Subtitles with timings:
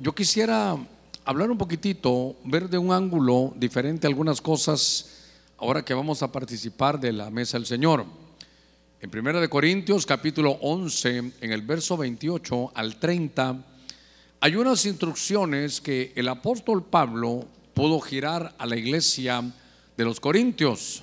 [0.00, 0.76] yo quisiera
[1.24, 5.10] hablar un poquitito, ver de un ángulo diferente algunas cosas
[5.58, 8.04] ahora que vamos a participar de la mesa del Señor.
[9.00, 13.64] En Primera de Corintios capítulo 11, en el verso 28 al 30,
[14.40, 19.42] hay unas instrucciones que el apóstol Pablo pudo girar a la iglesia
[19.96, 21.02] de los Corintios.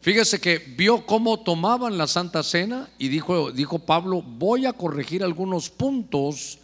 [0.00, 5.24] Fíjese que vio cómo tomaban la Santa Cena y dijo, dijo Pablo, voy a corregir
[5.24, 6.58] algunos puntos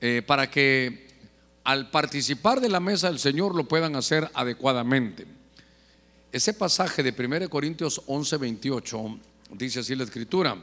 [0.00, 1.06] eh, para que
[1.64, 5.26] al participar de la mesa del Señor lo puedan hacer adecuadamente.
[6.30, 9.18] Ese pasaje de 1 Corintios 11, 28
[9.52, 10.56] dice así la escritura,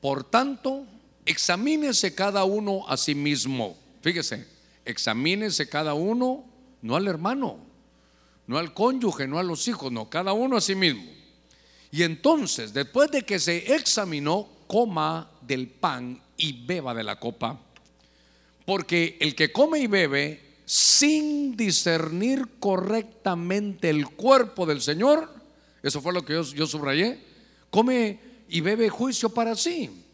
[0.00, 0.84] por tanto,
[1.24, 3.76] examínese cada uno a sí mismo.
[4.02, 4.46] Fíjese,
[4.84, 6.44] examínese cada uno,
[6.82, 7.58] no al hermano,
[8.46, 11.04] no al cónyuge, no a los hijos, no, cada uno a sí mismo.
[11.90, 17.58] Y entonces, después de que se examinó, coma del pan y beba de la copa.
[18.66, 25.30] Porque el que come y bebe sin discernir correctamente el cuerpo del Señor,
[25.82, 27.18] eso fue lo que yo, subrayé,
[27.70, 28.18] come
[28.50, 30.04] y bebe juicio para sí.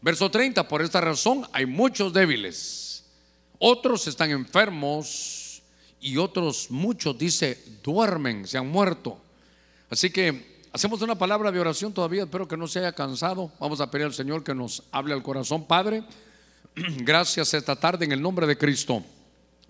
[0.00, 3.04] Verso 30, por esta razón hay muchos débiles,
[3.58, 5.46] otros están enfermos,
[6.00, 9.18] y otros muchos, dice, duermen, se han muerto.
[9.90, 13.50] Así que hacemos una palabra de oración todavía, espero que no se haya cansado.
[13.58, 16.04] Vamos a pedir al Señor que nos hable al corazón, Padre.
[16.98, 19.02] Gracias esta tarde en el nombre de Cristo.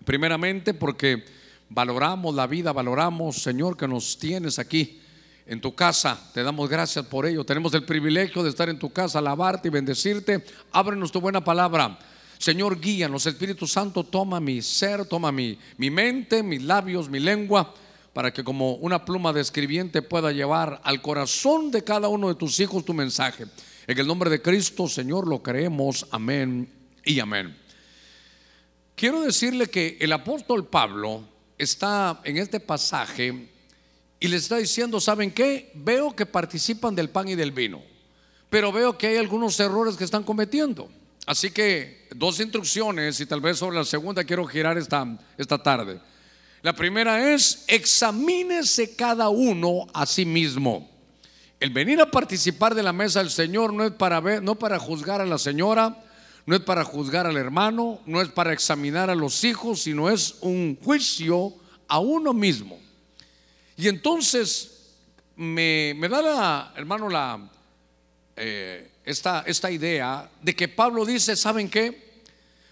[0.04, 1.24] Primeramente porque
[1.68, 5.00] valoramos la vida, valoramos, Señor, que nos tienes aquí
[5.46, 6.30] en tu casa.
[6.34, 7.44] Te damos gracias por ello.
[7.44, 10.44] Tenemos el privilegio de estar en tu casa, alabarte y bendecirte.
[10.72, 11.96] Ábrenos tu buena palabra.
[12.38, 13.26] Señor, guíanos.
[13.26, 17.72] Espíritu Santo, toma mi ser, toma mi, mi mente, mis labios, mi lengua,
[18.12, 22.34] para que como una pluma de escribiente pueda llevar al corazón de cada uno de
[22.34, 23.44] tus hijos tu mensaje.
[23.86, 26.04] En el nombre de Cristo, Señor, lo creemos.
[26.10, 26.75] Amén
[27.06, 27.56] y amén.
[28.94, 31.26] Quiero decirle que el apóstol Pablo
[31.56, 33.48] está en este pasaje
[34.18, 35.70] y le está diciendo, ¿saben qué?
[35.74, 37.82] Veo que participan del pan y del vino,
[38.50, 40.90] pero veo que hay algunos errores que están cometiendo.
[41.26, 45.06] Así que dos instrucciones y tal vez sobre la segunda quiero girar esta,
[45.38, 46.00] esta tarde.
[46.62, 50.90] La primera es, examínese cada uno a sí mismo.
[51.60, 54.78] El venir a participar de la mesa del Señor no es para ver, no para
[54.78, 56.02] juzgar a la señora,
[56.46, 60.36] no es para juzgar al hermano, no es para examinar a los hijos, sino es
[60.40, 61.52] un juicio
[61.88, 62.78] a uno mismo.
[63.76, 64.94] Y entonces
[65.36, 67.50] me, da la, hermano, la,
[68.36, 72.06] eh, esta idea de que Pablo dice, ¿saben qué?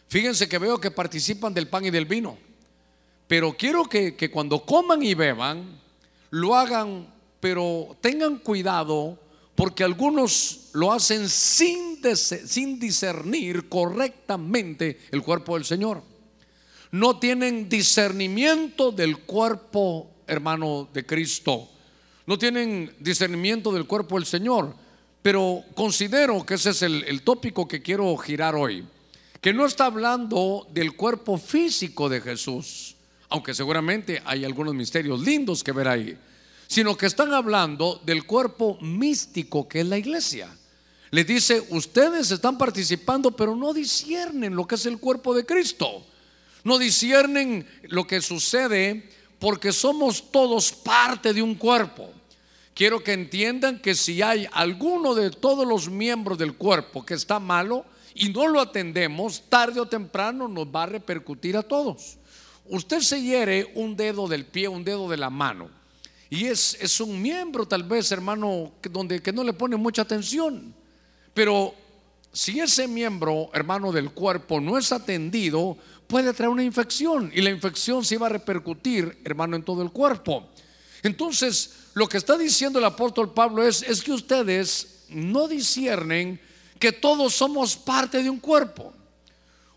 [0.09, 2.39] Fíjense que veo que participan del pan y del vino,
[3.27, 5.81] pero quiero que, cuando coman y beban,
[6.31, 9.19] lo hagan, pero tengan cuidado
[9.65, 12.03] porque algunos lo hacen sin,
[12.79, 16.03] discernir correctamente el cuerpo del Señor.
[16.91, 21.71] No tienen discernimiento del cuerpo, hermano, de Cristo.
[22.27, 24.75] No tienen discernimiento del cuerpo del Señor.
[25.23, 28.85] Pero considero que ese es el, tópico que quiero girar hoy,
[29.41, 32.97] que no está hablando del cuerpo físico de Jesús,
[33.31, 36.19] aunque seguramente hay algunos misterios lindos que ver ahí,
[36.75, 40.49] sino que están hablando del cuerpo místico que es la iglesia.
[41.11, 46.05] Le dice, ustedes están participando, pero no disciernen lo que es el cuerpo de Cristo.
[46.65, 49.09] No disciernen lo que sucede
[49.39, 52.11] porque somos todos parte de un cuerpo
[52.75, 57.39] quiero que entiendan que si hay alguno de todos los miembros del cuerpo que está
[57.39, 62.19] malo y no lo atendemos, tarde o temprano nos va a repercutir a todos.
[62.67, 65.71] Usted se hiere un dedo del pie, un dedo de la mano.
[66.35, 70.03] Y es, es un miembro tal vez, hermano, que, donde que no le pone mucha
[70.03, 70.75] atención.
[71.33, 71.73] Pero
[72.33, 75.79] si ese miembro, hermano, del cuerpo no es atendido,
[76.09, 77.31] puede traer una infección.
[77.33, 80.49] Y la infección se va a repercutir, hermano, en todo el cuerpo.
[81.05, 86.41] Entonces, lo que está diciendo el apóstol Pablo es, es que ustedes no disciernen
[86.81, 88.93] que todos somos parte de un cuerpo.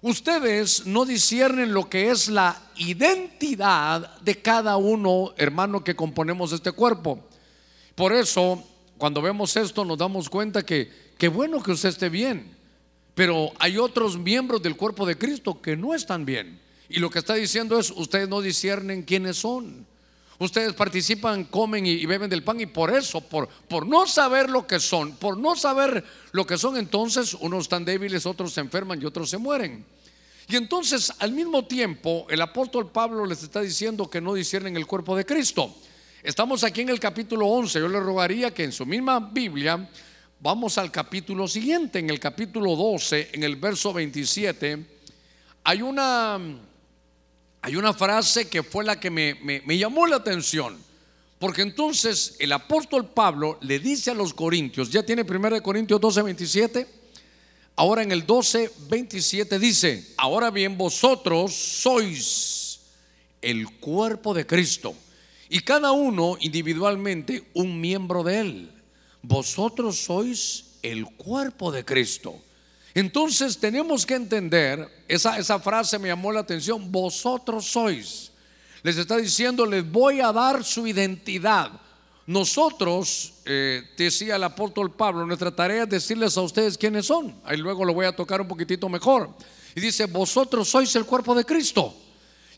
[0.01, 6.71] Ustedes no disciernen lo que es la identidad de cada uno, hermano, que componemos este
[6.71, 7.19] cuerpo.
[7.95, 8.63] Por eso,
[8.97, 12.55] cuando vemos esto, nos damos cuenta que, qué bueno que usted esté bien,
[13.15, 16.59] pero hay otros miembros del cuerpo de Cristo que no están bien.
[16.89, 19.87] Y lo que está diciendo es, ustedes no disciernen quiénes son.
[20.39, 24.67] Ustedes participan, comen y, beben del pan y por eso, por, por no saber lo
[24.67, 29.01] que son, por no saber lo que son, entonces unos están débiles, otros se enferman
[29.01, 29.83] y otros se mueren.
[30.47, 34.85] Y entonces al mismo tiempo el apóstol Pablo les está diciendo que no disciernen el
[34.85, 35.75] cuerpo de Cristo.
[36.21, 39.89] Estamos aquí en el capítulo 11, yo le rogaría que en su misma Biblia
[40.39, 44.85] vamos al capítulo siguiente, en el capítulo 12, en el verso 27.
[45.63, 46.39] hay una,
[47.67, 50.77] hay una frase que fue la que me, llamó la atención.
[51.37, 56.21] Porque entonces el apóstol Pablo le dice a los corintios, ya tiene 1 Corintios 12,
[56.21, 56.87] 27,
[57.75, 62.79] ahora en el 12, 27 dice, ahora bien vosotros sois
[63.41, 64.95] el cuerpo de Cristo
[65.49, 68.71] y cada uno individualmente un miembro de él.
[69.21, 72.39] Vosotros sois el cuerpo de Cristo.
[72.97, 78.31] Entonces tenemos que entender, esa, esa frase me llamó la atención, vosotros sois
[78.87, 81.71] les está diciendo, les voy a dar su identidad.
[82.25, 87.35] Nosotros, eh, decía el apóstol Pablo, nuestra tarea es decirles a ustedes quiénes son.
[87.43, 89.29] Ahí luego lo voy a tocar un poquitito mejor.
[89.75, 91.93] Y dice, vosotros sois el cuerpo de Cristo.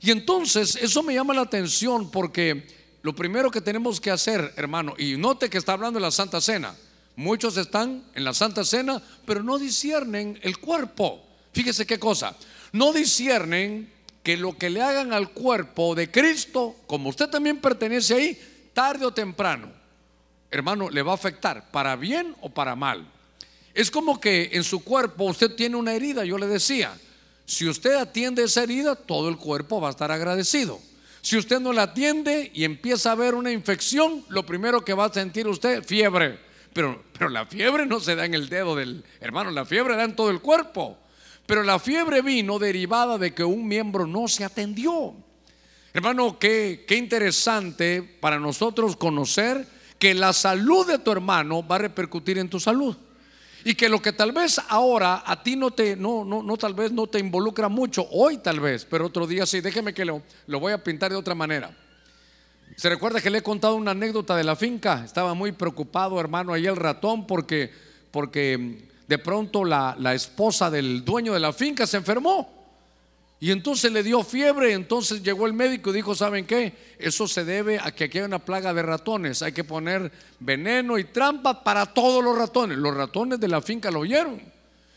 [0.01, 2.68] Y entonces eso me llama la atención porque
[3.01, 6.42] lo primero que tenemos que hacer, hermano, y note que está hablando de la Santa
[6.42, 6.75] Cena.
[7.19, 11.21] Muchos están en la Santa Cena, pero no disciernen el cuerpo.
[11.51, 12.33] Fíjese qué cosa.
[12.71, 13.92] No disciernen
[14.24, 19.06] que lo que le hagan al cuerpo de Cristo, como usted también pertenece ahí, tarde
[19.06, 19.69] o temprano,
[20.50, 23.06] hermano, le va a afectar, para bien o para mal.
[23.74, 26.98] Es como que en su cuerpo usted tiene una herida, yo le decía,
[27.45, 30.80] si usted atiende esa herida, todo el cuerpo va a estar agradecido.
[31.21, 35.04] Si usted no la atiende y empieza a haber una infección, lo primero que va
[35.04, 36.48] a sentir usted, fiebre.
[36.80, 40.06] Pero, pero la fiebre no se da en el dedo del hermano, la fiebre da
[40.06, 40.98] en todo el cuerpo.
[41.46, 45.14] Pero la fiebre vino derivada de que un miembro no se atendió.
[45.92, 49.68] Hermano, qué, qué interesante para nosotros conocer
[49.98, 52.96] que la salud de tu hermano va a repercutir en tu salud.
[53.66, 56.76] Y que lo que tal vez ahora a ti no te, no, no, no tal
[56.76, 60.22] vez no te involucra mucho, hoy tal vez, pero otro día sí, déjeme que lo,
[60.48, 61.76] lo voy a pintar de otra manera.
[62.80, 65.04] Se recuerda que le he contado una anécdota de la finca.
[65.04, 67.70] Estaba muy preocupado, hermano, ahí el ratón, porque,
[68.10, 72.50] porque de pronto la, esposa del dueño de la finca se enfermó.
[73.42, 76.74] Y entonces le dio fiebre, entonces llegó el médico y dijo, ¿saben qué?
[76.98, 80.10] Eso se debe a que aquí hay una plaga de ratones, hay que poner
[80.40, 82.78] veneno y trampa para todos los ratones.
[82.78, 84.42] Los ratones de la finca lo oyeron.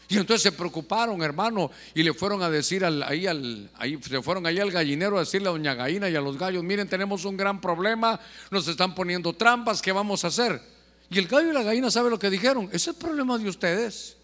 [0.08, 4.20] Y entonces se preocuparon, hermano, y le fueron a decir al, ahí, al, ahí, se
[4.22, 7.24] fueron ahí al gallinero a decirle a doña Gallina y a los gallos, miren, tenemos
[7.24, 8.20] un gran problema,
[8.50, 10.60] nos están poniendo trampas, ¿qué vamos a hacer?
[11.08, 12.66] Y el gallo y la gallina sabe lo que dijeron.
[12.66, 14.16] Ese es el problema de ustedes.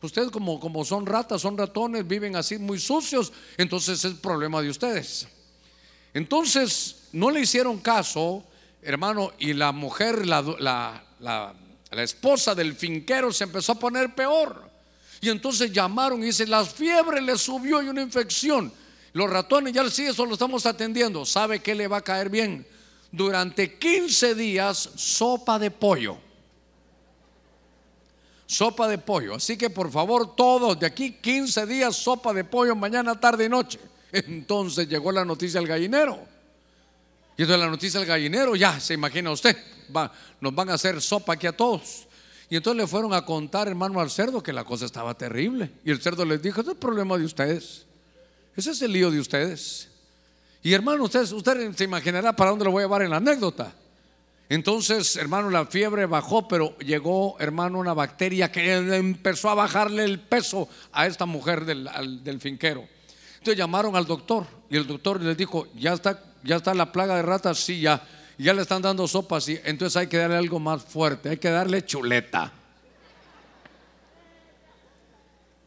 [0.00, 3.32] Ustedes como, como son ratas, son ratones, viven así muy sucios.
[3.56, 5.28] Entonces es el problema de ustedes.
[6.14, 8.44] Entonces no le hicieron caso,
[8.82, 11.02] hermano, y la mujer, la, la,
[11.90, 14.67] la, esposa del finquero se empezó a poner peor.
[15.20, 18.72] Y entonces llamaron y dice, la fiebre le subió y una infección.
[19.12, 21.24] Los ratones ya sí, eso lo estamos atendiendo.
[21.24, 22.66] ¿Sabe que le va a caer bien?
[23.10, 26.18] durante 15 días sopa de pollo.
[28.46, 29.34] Sopa de pollo.
[29.34, 33.48] Así que por favor, todos de aquí 15 días sopa de pollo mañana, tarde y
[33.48, 33.78] noche.
[34.12, 36.38] Entonces llegó la noticia al gallinero.
[37.36, 39.56] Y entonces la noticia al gallinero, ya se imagina usted,
[39.96, 42.07] va, nos van a hacer sopa aquí a todos.
[42.50, 45.70] Y entonces le fueron a contar, hermano, al cerdo que la cosa estaba terrible.
[45.84, 47.84] Y el cerdo les dijo, ese es el problema de ustedes.
[48.56, 49.88] Ese es el lío de ustedes.
[50.62, 53.72] Y hermano, usted, usted se imaginará para dónde lo voy a llevar en la anécdota.
[54.48, 60.18] Entonces, hermano, la fiebre bajó, pero llegó, hermano, una bacteria que empezó a bajarle el
[60.18, 62.88] peso a esta mujer del, finquero.
[63.34, 67.16] Entonces llamaron al doctor y el doctor les dijo, ya está, ya está la plaga
[67.16, 68.02] de ratas, sí, ya,
[68.44, 71.50] ya le están dando sopas, y entonces hay que darle algo más fuerte, hay que
[71.50, 72.52] darle chuleta.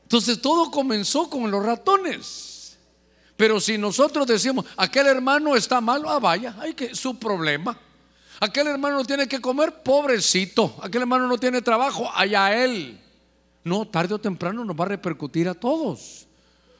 [0.03, 2.77] Entonces todo comenzó con los ratones.
[3.37, 7.77] Pero si nosotros decimos, aquel hermano está malo, ah, vaya, hay que su problema.
[8.39, 10.75] Aquel hermano no tiene que comer, pobrecito.
[10.81, 12.99] Aquel hermano no tiene trabajo, allá él.
[13.63, 16.27] No, tarde o temprano nos va a repercutir a todos.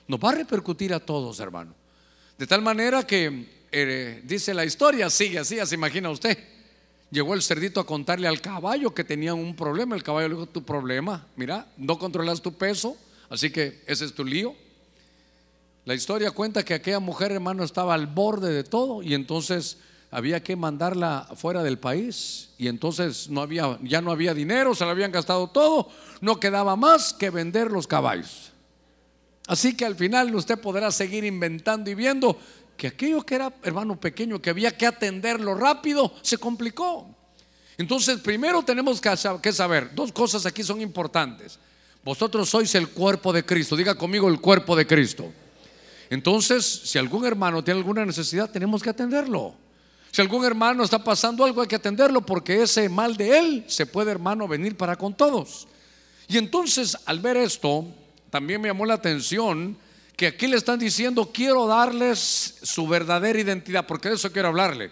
[0.08, 1.74] Nos va a repercutir a todos, hermano.
[2.38, 6.38] De tal manera que eh, dice la historia, sigue así, se imagina usted.
[7.10, 9.96] Llegó el cerdito a contarle al caballo que tenía un problema.
[9.96, 12.96] El caballo le dijo, tu problema, mira, no controlas tu peso,
[13.30, 14.56] así que ese es tu lío.
[15.84, 19.78] La historia cuenta que aquella mujer, hermano, estaba al borde de todo y entonces
[20.12, 24.84] había que mandarla fuera del país y entonces no había, ya no había dinero, se
[24.84, 28.52] lo habían gastado todo, no quedaba más que vender los caballos.
[29.48, 32.38] Así que al final usted podrá seguir inventando y viendo
[32.82, 37.16] que aquello que era, hermano pequeño, que había que atenderlo rápido, se complicó.
[37.78, 39.16] Entonces, primero tenemos que
[39.54, 41.60] saber, dos cosas aquí son importantes.
[42.04, 45.32] Vosotros sois el cuerpo de Cristo, diga conmigo el cuerpo de Cristo.
[46.10, 49.54] Entonces, si algún hermano tiene alguna necesidad, tenemos que atenderlo.
[50.12, 53.86] Si algún hermano está pasando algo, hay que atenderlo porque ese mal de él se
[53.86, 55.68] puede, hermano, venir para con todos.
[56.28, 57.86] Y entonces, al ver esto,
[58.32, 59.78] también me llamó la atención
[60.22, 64.92] que aquí le están diciendo, quiero darles su verdadera identidad, porque de eso quiero hablarle.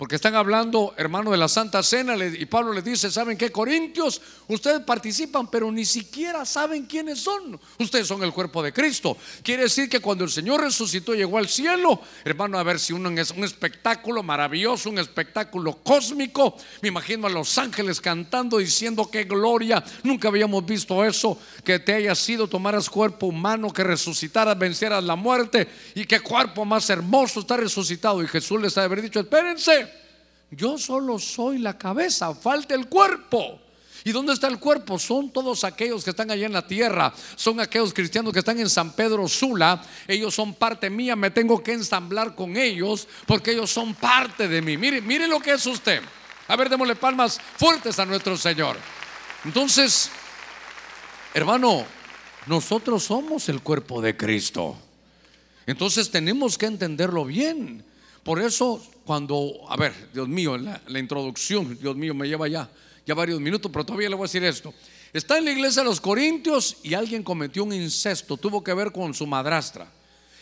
[0.00, 3.52] Porque están hablando, hermano, de la Santa Cena y Pablo les dice, ¿saben qué?
[3.52, 7.60] Corintios, ustedes participan, pero ni siquiera saben quiénes son.
[7.78, 9.18] Ustedes son el cuerpo de Cristo.
[9.42, 13.10] Quiere decir que cuando el Señor resucitó, llegó al cielo, hermano, a ver si uno
[13.10, 16.56] es un espectáculo maravilloso, un espectáculo cósmico.
[16.80, 19.84] Me imagino a los ángeles cantando, diciendo qué gloria.
[20.02, 25.14] Nunca habíamos visto eso, que te haya sido, tomaras cuerpo humano, que resucitaras, venceras la
[25.14, 28.22] muerte y qué cuerpo más hermoso está resucitado.
[28.22, 29.89] Y Jesús les ha de dicho, espérense.
[30.50, 33.60] Yo solo soy la cabeza, falta el cuerpo.
[34.04, 34.98] ¿Y dónde está el cuerpo?
[34.98, 37.12] Son todos aquellos que están allá en la tierra.
[37.36, 39.82] Son aquellos cristianos que están en San Pedro Sula.
[40.08, 41.16] Ellos son parte mía.
[41.16, 44.76] Me tengo que ensamblar con ellos porque ellos son parte de mí.
[44.78, 46.00] Mire, mire lo que es usted.
[46.48, 48.76] A ver, démosle palmas fuertes a nuestro Señor.
[49.44, 50.10] Entonces,
[51.34, 51.84] hermano,
[52.46, 54.76] nosotros somos el cuerpo de Cristo.
[55.66, 57.84] Entonces tenemos que entenderlo bien.
[58.22, 62.70] Por eso, cuando, a ver, Dios mío, la, introducción, Dios mío, me lleva ya,
[63.06, 64.74] ya varios minutos, pero todavía le voy a decir esto.
[65.12, 68.92] Está en la iglesia de los Corintios y alguien cometió un incesto, tuvo que ver
[68.92, 69.90] con su madrastra.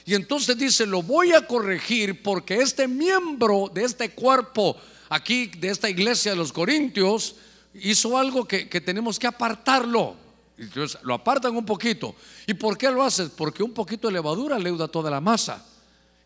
[0.05, 4.77] Y entonces dice, lo voy a corregir porque este miembro de este cuerpo
[5.09, 7.37] aquí, de esta iglesia de los Corintios,
[7.75, 10.17] hizo algo que, que tenemos que apartarlo.
[10.57, 12.15] Entonces lo apartan un poquito.
[12.47, 13.31] ¿Y por qué lo haces?
[13.31, 15.65] Porque un poquito de levadura leuda toda la masa.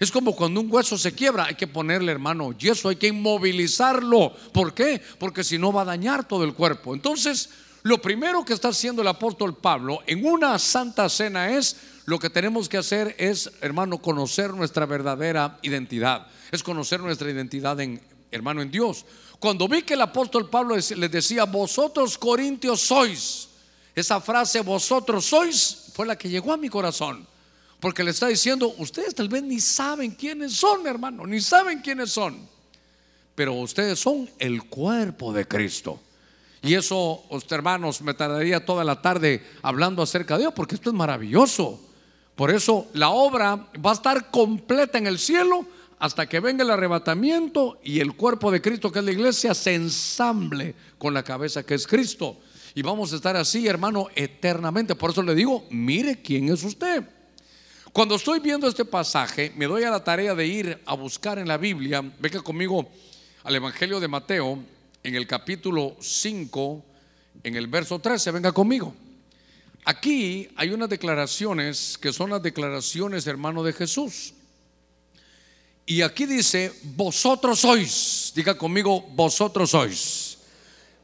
[0.02, 4.32] Es como cuando un hueso se quiebra, hay que ponerle, hermano, yeso, hay que inmovilizarlo.
[4.52, 5.00] ¿Por qué?
[5.16, 6.92] Porque si no va a dañar todo el cuerpo.
[6.92, 7.50] Entonces,
[7.84, 12.30] lo primero que está haciendo el apóstol Pablo en una santa cena es lo que
[12.30, 16.26] tenemos que hacer es, hermano, conocer nuestra verdadera identidad.
[16.50, 18.00] Es conocer nuestra identidad en,
[18.32, 19.06] hermano, en Dios.
[19.38, 23.50] Cuando vi que el apóstol Pablo les decía, vosotros corintios sois,
[23.94, 27.30] esa frase, vosotros sois, fue la que llegó a mi corazón.
[27.82, 32.12] Porque le está diciendo, ustedes tal vez ni saben quiénes son, hermano, ni saben quiénes
[32.12, 32.38] son.
[33.34, 35.98] Pero ustedes son el cuerpo de Cristo.
[36.62, 40.94] Y eso, hermanos, me tardaría toda la tarde hablando acerca de Dios, porque esto es
[40.94, 41.80] maravilloso.
[42.36, 45.66] Por eso la obra va a estar completa en el cielo
[45.98, 49.74] hasta que venga el arrebatamiento y el cuerpo de Cristo, que es la iglesia, se
[49.74, 52.36] ensamble con la cabeza que es Cristo.
[52.76, 54.94] Y vamos a estar así, hermano, eternamente.
[54.94, 57.02] Por eso le digo, mire quién es usted.
[57.92, 61.46] Cuando estoy viendo este pasaje, me doy a la tarea de ir a buscar en
[61.46, 62.88] la Biblia, venga conmigo
[63.44, 64.64] al Evangelio de Mateo,
[65.02, 66.84] en el capítulo 5,
[67.44, 68.94] en el verso 13, venga conmigo.
[69.84, 74.32] Aquí hay unas declaraciones que son las declaraciones, hermano, de Jesús.
[75.84, 80.38] Y aquí dice, vosotros sois, diga conmigo, vosotros sois.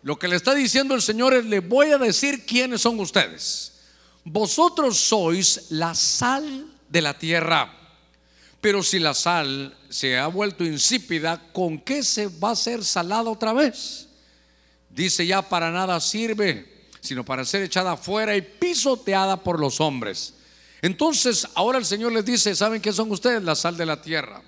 [0.03, 3.73] Lo que le está diciendo el Señor es, le voy a decir quiénes son ustedes.
[4.25, 7.75] Vosotros sois la sal de la tierra.
[8.61, 13.31] Pero si la sal se ha vuelto insípida, ¿con qué se va a ser salada
[13.31, 14.09] otra vez?
[14.91, 20.35] Dice ya para nada sirve, sino para ser echada afuera y pisoteada por los hombres.
[20.83, 23.43] Entonces, ahora el Señor les dice, ¿saben qué son ustedes?
[23.43, 24.43] La sal de la tierra.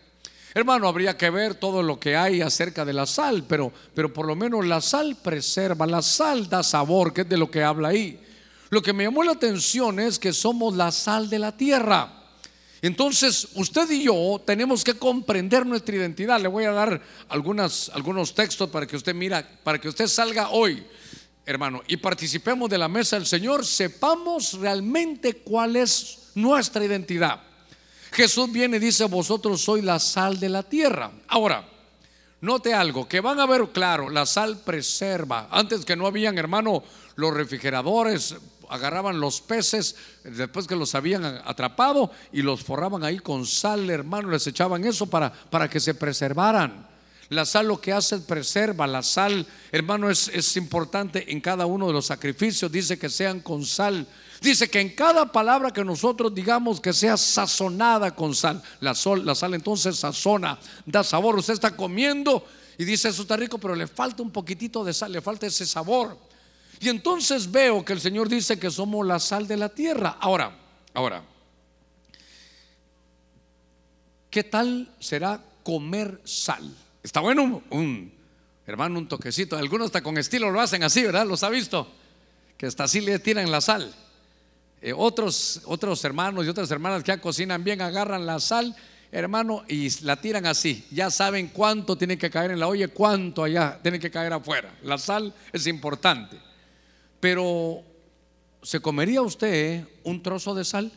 [0.52, 4.26] Hermano, habría que ver todo lo que hay acerca de la sal, pero, pero por
[4.26, 7.88] lo menos la sal preserva, la sal da sabor, que es de lo que habla
[7.88, 8.20] ahí.
[8.70, 12.20] Lo que me llamó la atención es que somos la sal de la tierra.
[12.83, 16.41] Entonces, usted y yo tenemos que comprender nuestra identidad.
[16.41, 20.83] Le voy a dar algunos textos para que usted mira, para que usted salga hoy,
[21.45, 27.43] hermano, y participemos de la mesa del Señor, sepamos realmente cuál es nuestra identidad.
[28.13, 31.13] Jesús viene y dice, vosotros sois la sal de la tierra.
[31.29, 31.69] Ahora,
[32.41, 35.49] note algo, que van a ver claro, la sal preserva.
[35.51, 36.83] Antes que no habían, hermano,
[37.17, 38.37] los refrigeradores
[38.71, 44.31] agarraban los peces después que los habían atrapado y los forraban ahí con sal, hermano,
[44.31, 46.89] les echaban eso para, para que se preservaran.
[47.31, 51.67] La sal lo que hace es preserva, la sal, hermano, es, es importante en cada
[51.67, 54.07] uno de los sacrificios, dice que sean con sal.
[54.41, 59.25] Dice que en cada palabra que nosotros digamos que sea sazonada con sal, la, sol,
[59.25, 61.37] la sal entonces sazona, da sabor.
[61.37, 62.45] Usted está comiendo
[62.79, 65.67] y dice eso está rico, pero le falta un poquitito de sal, le falta ese
[65.67, 66.17] sabor.
[66.81, 70.17] Y entonces veo que el Señor dice que somos la sal de la tierra.
[70.19, 70.57] Ahora,
[70.95, 71.23] ahora,
[74.31, 76.75] ¿qué tal será comer sal?
[77.03, 78.11] Está bueno un,
[78.67, 79.59] hermano, un toquecito.
[79.59, 81.27] Algunos hasta con estilo lo hacen así, ¿verdad?
[81.27, 81.87] ¿Los ha visto?
[82.57, 83.95] Que hasta así le tiran la sal.
[84.81, 88.75] Eh, otros, otros hermanos y otras hermanas que ya cocinan bien agarran la sal,
[89.13, 90.87] hermano, y la tiran así.
[90.91, 94.75] Ya saben cuánto tiene que caer en la olla, cuánto allá tiene que caer afuera.
[94.83, 96.49] La sal es importante.
[97.21, 97.85] Pero,
[98.62, 100.91] ¿se comería usted un trozo de sal?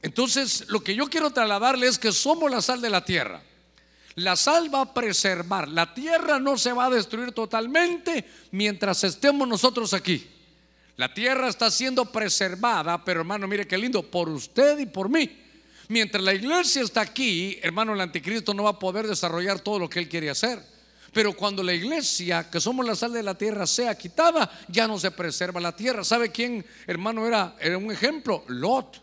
[0.00, 3.42] Entonces, lo que yo quiero trasladarle es que somos la sal de la tierra.
[4.16, 5.68] La sal va a preservar.
[5.68, 10.28] La tierra no se va a destruir totalmente mientras estemos nosotros aquí.
[10.96, 15.38] La tierra está siendo preservada, pero hermano, mire qué lindo, por usted y por mí.
[15.88, 19.88] Mientras la iglesia está aquí, hermano, el anticristo no va a poder desarrollar todo lo
[19.88, 20.62] que él quiere hacer.
[21.12, 24.98] Pero cuando la iglesia, que somos la sal de la tierra, sea quitada, ya no
[24.98, 26.04] se preserva la tierra.
[26.04, 28.44] ¿Sabe quién, hermano, era, era un ejemplo?
[28.48, 29.02] Lot.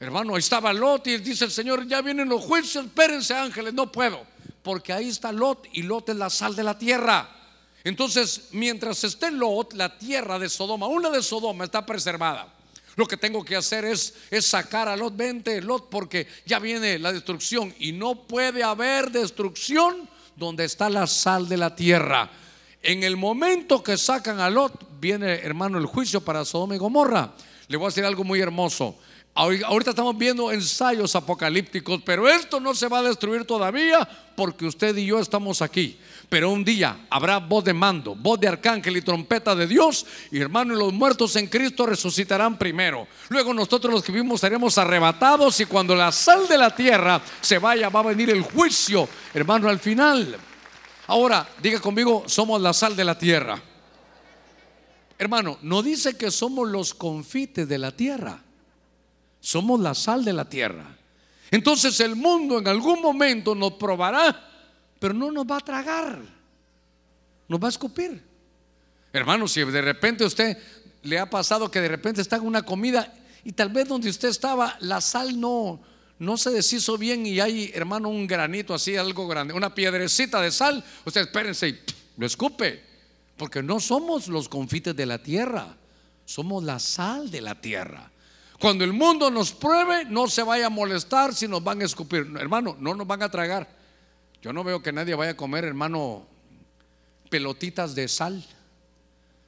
[0.00, 3.92] Hermano, ahí estaba Lot y dice el Señor, ya vienen los juicios, espérense ángeles, no
[3.92, 4.26] puedo.
[4.62, 7.28] Porque ahí está Lot y Lot es la sal de la tierra.
[7.84, 12.48] Entonces, mientras esté Lot, la tierra de Sodoma, una de Sodoma está preservada.
[12.96, 16.98] Lo que tengo que hacer es, es sacar a Lot, vente Lot, porque ya viene
[16.98, 20.08] la destrucción y no puede haber destrucción
[20.40, 22.28] donde está la sal de la tierra.
[22.82, 27.32] En el momento que sacan a Lot, viene hermano el juicio para Sodoma y Gomorra.
[27.68, 28.96] Le voy a decir algo muy hermoso.
[29.40, 34.06] Ahorita estamos viendo ensayos apocalípticos, pero esto no se va a destruir todavía
[34.36, 35.98] porque usted y yo estamos aquí.
[36.28, 40.04] Pero un día habrá voz de mando, voz de arcángel y trompeta de Dios.
[40.30, 43.08] Y hermano, los muertos en Cristo resucitarán primero.
[43.30, 47.56] Luego nosotros los que vivimos seremos arrebatados y cuando la sal de la tierra se
[47.56, 50.36] vaya va a venir el juicio, hermano, al final.
[51.06, 53.58] Ahora, diga conmigo, somos la sal de la tierra.
[55.16, 58.42] Hermano, no dice que somos los confites de la tierra.
[59.40, 60.96] Somos la sal de la tierra.
[61.50, 64.48] Entonces el mundo en algún momento nos probará,
[64.98, 66.20] pero no nos va a tragar.
[67.48, 68.22] Nos va a escupir.
[69.12, 70.56] Hermano, si de repente usted
[71.02, 74.28] le ha pasado que de repente está en una comida y tal vez donde usted
[74.28, 75.80] estaba la sal no
[76.20, 80.52] no se deshizo bien y hay, hermano, un granito así, algo grande, una piedrecita de
[80.52, 81.80] sal, usted espérense y
[82.18, 82.84] lo escupe,
[83.38, 85.74] porque no somos los confites de la tierra,
[86.26, 88.10] somos la sal de la tierra.
[88.60, 92.30] Cuando el mundo nos pruebe, no se vaya a molestar si nos van a escupir.
[92.38, 93.66] Hermano, no nos van a tragar.
[94.42, 96.26] Yo no veo que nadie vaya a comer, hermano,
[97.30, 98.44] pelotitas de sal.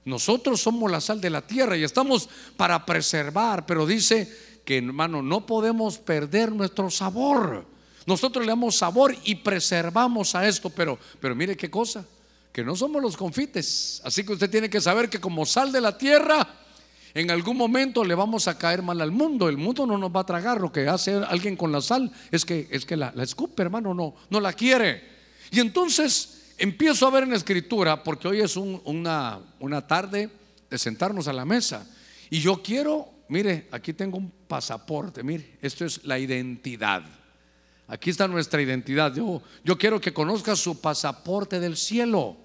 [0.06, 5.20] Nosotros somos la sal de la tierra y estamos para preservar, pero dice que, hermano,
[5.20, 7.66] no podemos perder nuestro sabor.
[8.06, 12.06] Nosotros le damos sabor y preservamos a esto, pero, pero mire qué cosa,
[12.50, 14.00] que no somos los confites.
[14.04, 16.61] Así que usted tiene que saber que como sal de la tierra,
[17.14, 19.48] en algún momento le vamos a caer mal al mundo.
[19.48, 20.60] El mundo no nos va a tragar.
[20.60, 24.14] Lo que hace alguien con la sal es que, es que la, escupe, hermano, no,
[24.30, 25.02] no la quiere.
[25.50, 30.30] Y entonces empiezo a ver en la escritura, porque hoy es una, una tarde
[30.70, 31.86] de sentarnos a la mesa.
[32.30, 37.02] Y yo quiero, mire, aquí tengo un pasaporte, mire, esto es la identidad.
[37.88, 39.14] Aquí está nuestra identidad.
[39.14, 42.38] Yo, yo quiero que conozca su pasaporte del cielo.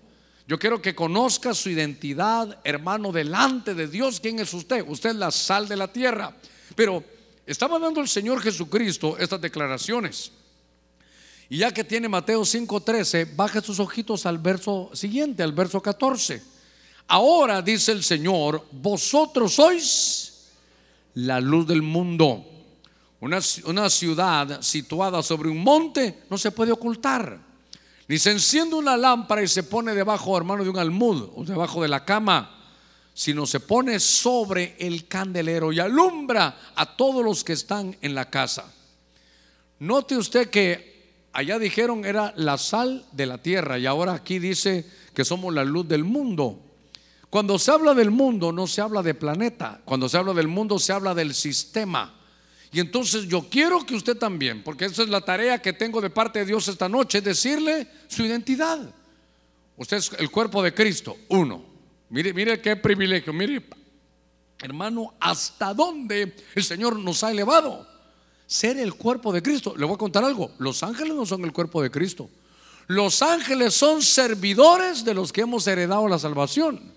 [0.47, 4.21] Yo quiero que conozca su identidad, hermano, delante de Dios.
[4.21, 4.85] ¿Quién es usted?
[4.87, 6.33] Usted es la sal de la tierra.
[6.73, 7.03] Pero
[7.45, 10.31] estaba dando el Señor Jesucristo estas declaraciones.
[11.49, 16.41] Y ya que tiene Mateo 5:13, baja sus ojitos al verso siguiente, al verso 14.
[17.07, 20.47] Ahora dice el Señor, vosotros sois
[21.15, 22.45] la luz del mundo.
[23.19, 27.46] Una, una ciudad situada sobre un monte no se puede ocultar
[28.07, 31.81] ni se enciende una lámpara y se pone debajo, hermano, de un almud o debajo
[31.81, 32.57] de la cama,
[33.13, 38.29] sino se pone sobre el candelero y alumbra a todos los que están en la
[38.29, 38.71] casa.
[39.79, 40.97] Note usted que
[41.33, 45.65] allá dijeron era la sal de la tierra y ahora aquí dice que somos la
[45.65, 46.59] luz del mundo.
[47.29, 50.79] Cuando se habla del mundo no se habla de planeta, cuando se habla del mundo
[50.79, 52.16] se habla del sistema.
[52.71, 56.09] Y entonces yo quiero que usted también, porque esa es la tarea que tengo de
[56.09, 58.93] parte de Dios esta noche, decirle su identidad.
[59.77, 61.63] Usted es el cuerpo de Cristo, uno.
[62.09, 63.63] Mire, mire qué privilegio, mire,
[64.59, 67.87] hermano, hasta dónde el Señor nos ha elevado.
[68.45, 69.75] Ser el cuerpo de Cristo.
[69.77, 70.51] Le voy a contar algo.
[70.57, 72.29] Los ángeles no son el cuerpo de Cristo.
[72.87, 76.93] Los ángeles son servidores de los que hemos heredado la salvación.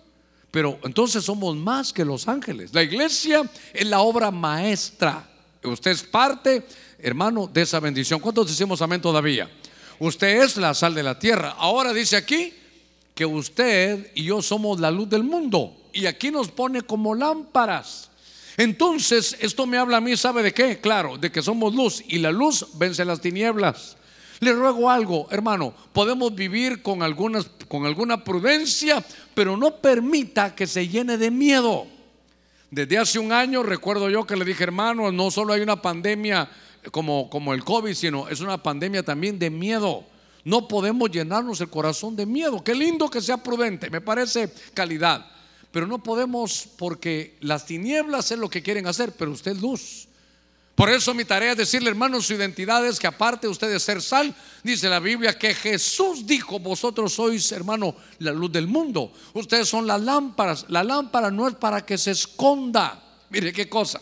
[0.52, 2.72] Pero entonces somos más que los ángeles.
[2.72, 5.29] La iglesia es la obra maestra
[5.62, 6.66] Usted es parte,
[6.98, 8.20] hermano, de esa bendición.
[8.20, 9.50] ¿Cuántos decimos amén todavía?
[9.98, 11.54] Usted es la sal de la tierra.
[11.58, 12.54] Ahora dice aquí
[13.14, 15.76] que usted y yo somos la luz del mundo.
[15.92, 18.10] Y aquí nos pone como lámparas.
[18.56, 20.80] Entonces, esto me habla a mí, ¿sabe de qué?
[20.80, 23.96] Claro, de que somos luz y la luz vence las tinieblas.
[24.40, 30.66] Le ruego algo, hermano, podemos vivir con, algunas, con alguna prudencia, pero no permita que
[30.66, 31.86] se llene de miedo.
[32.70, 36.48] Desde hace un año recuerdo yo que le dije, hermano, no solo hay una pandemia
[36.92, 40.04] como, como el COVID, sino es una pandemia también de miedo.
[40.44, 42.62] No podemos llenarnos el corazón de miedo.
[42.62, 45.26] Qué lindo que sea prudente, me parece calidad.
[45.72, 50.08] Pero no podemos porque las tinieblas es lo que quieren hacer, pero usted es luz.
[50.80, 53.78] Por eso mi tarea es decirle, hermanos, su identidad es que aparte de usted de
[53.78, 59.12] ser sal, dice la Biblia que Jesús dijo, vosotros sois, hermano, la luz del mundo.
[59.34, 60.64] Ustedes son las lámparas.
[60.70, 62.98] La lámpara no es para que se esconda.
[63.28, 64.00] Mire qué cosa.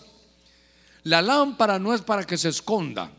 [1.03, 3.11] La lámpara no es para que se esconda.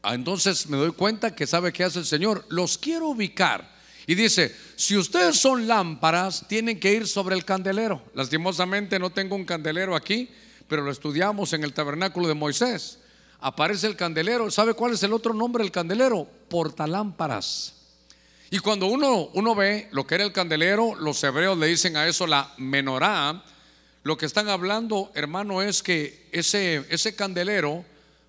[0.00, 2.46] Ah, entonces me doy cuenta que sabe qué hace el Señor.
[2.48, 3.70] Los quiero ubicar.
[4.06, 8.02] Y dice, si ustedes son lámparas, tienen que ir sobre el candelero.
[8.14, 10.30] Lastimosamente no tengo un candelero aquí,
[10.68, 12.98] pero lo estudiamos en el tabernáculo de Moisés.
[13.40, 14.50] Aparece el candelero.
[14.50, 16.26] ¿Sabe cuál es el otro nombre del candelero?
[16.48, 17.74] Portalámparas.
[18.50, 22.06] Y cuando uno, uno ve lo que era el candelero, los hebreos le dicen a
[22.06, 23.42] eso la menorá.
[24.02, 27.84] Lo que están hablando, hermano, es que ese, ese candelero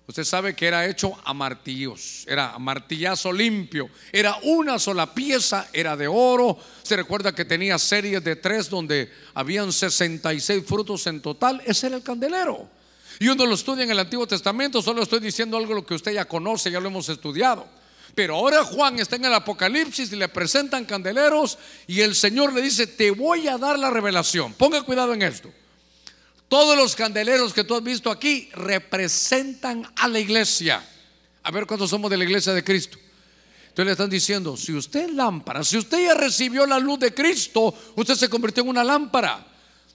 [0.08, 5.98] Usted sabe que era hecho a martillos, era martillazo limpio, era una sola pieza, era
[5.98, 6.56] de oro.
[6.82, 11.60] Se recuerda que tenía series de tres donde habían 66 frutos en total.
[11.66, 12.70] Ese era el candelero.
[13.20, 16.24] Y uno lo estudia en el Antiguo Testamento, solo estoy diciendo algo que usted ya
[16.24, 17.66] conoce, ya lo hemos estudiado.
[18.14, 22.62] Pero ahora Juan está en el Apocalipsis y le presentan candeleros y el Señor le
[22.62, 24.54] dice, te voy a dar la revelación.
[24.54, 25.52] Ponga cuidado en esto.
[26.48, 30.82] Todos los candeleros que tú has visto aquí representan a la iglesia.
[31.42, 32.98] A ver cuántos somos de la iglesia de Cristo.
[33.68, 37.14] Entonces le están diciendo, si usted es lámpara, si usted ya recibió la luz de
[37.14, 39.46] Cristo, usted se convirtió en una lámpara.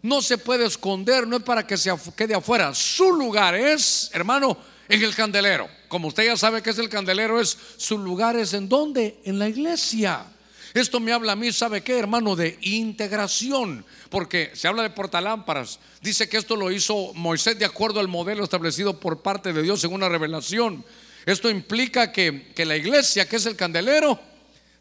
[0.03, 2.73] No se puede esconder, no es para que se quede afuera.
[2.75, 5.67] Su lugar es, hermano, en el candelero.
[5.87, 9.19] Como usted ya sabe que es el candelero, es su lugar es en donde?
[9.25, 10.25] En la iglesia.
[10.73, 12.35] Esto me habla a mí, ¿sabe qué, hermano?
[12.35, 15.79] De integración, porque se habla de portalámparas.
[16.01, 19.83] Dice que esto lo hizo Moisés de acuerdo al modelo establecido por parte de Dios
[19.83, 20.83] en una revelación.
[21.27, 24.19] Esto implica que, que la iglesia, que es el candelero,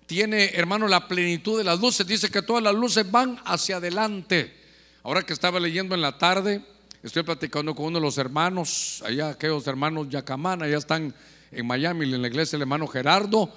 [0.06, 2.06] tiene, hermano, la plenitud de las luces.
[2.06, 4.50] Dice que todas las luces van hacia adelante.
[5.02, 6.64] Ahora que estaba leyendo en la tarde,
[7.02, 11.14] estoy platicando con uno de los hermanos, allá aquellos hermanos Yacamán, allá están
[11.50, 13.52] en Miami, en la iglesia el hermano Gerardo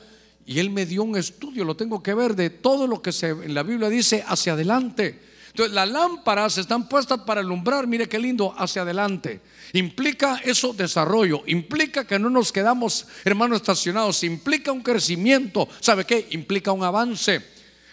[0.45, 3.29] y él me dio un estudio, lo tengo que ver, de todo lo que se,
[3.29, 5.19] en la Biblia dice hacia adelante.
[5.47, 9.39] Entonces, las lámparas están puestas para alumbrar, mire qué lindo, hacia adelante.
[9.71, 15.67] Implica eso desarrollo, implica que no nos quedamos, hermanos, estacionados, implica un crecimiento.
[15.79, 16.27] ¿Sabe qué?
[16.31, 17.41] Implica un avance.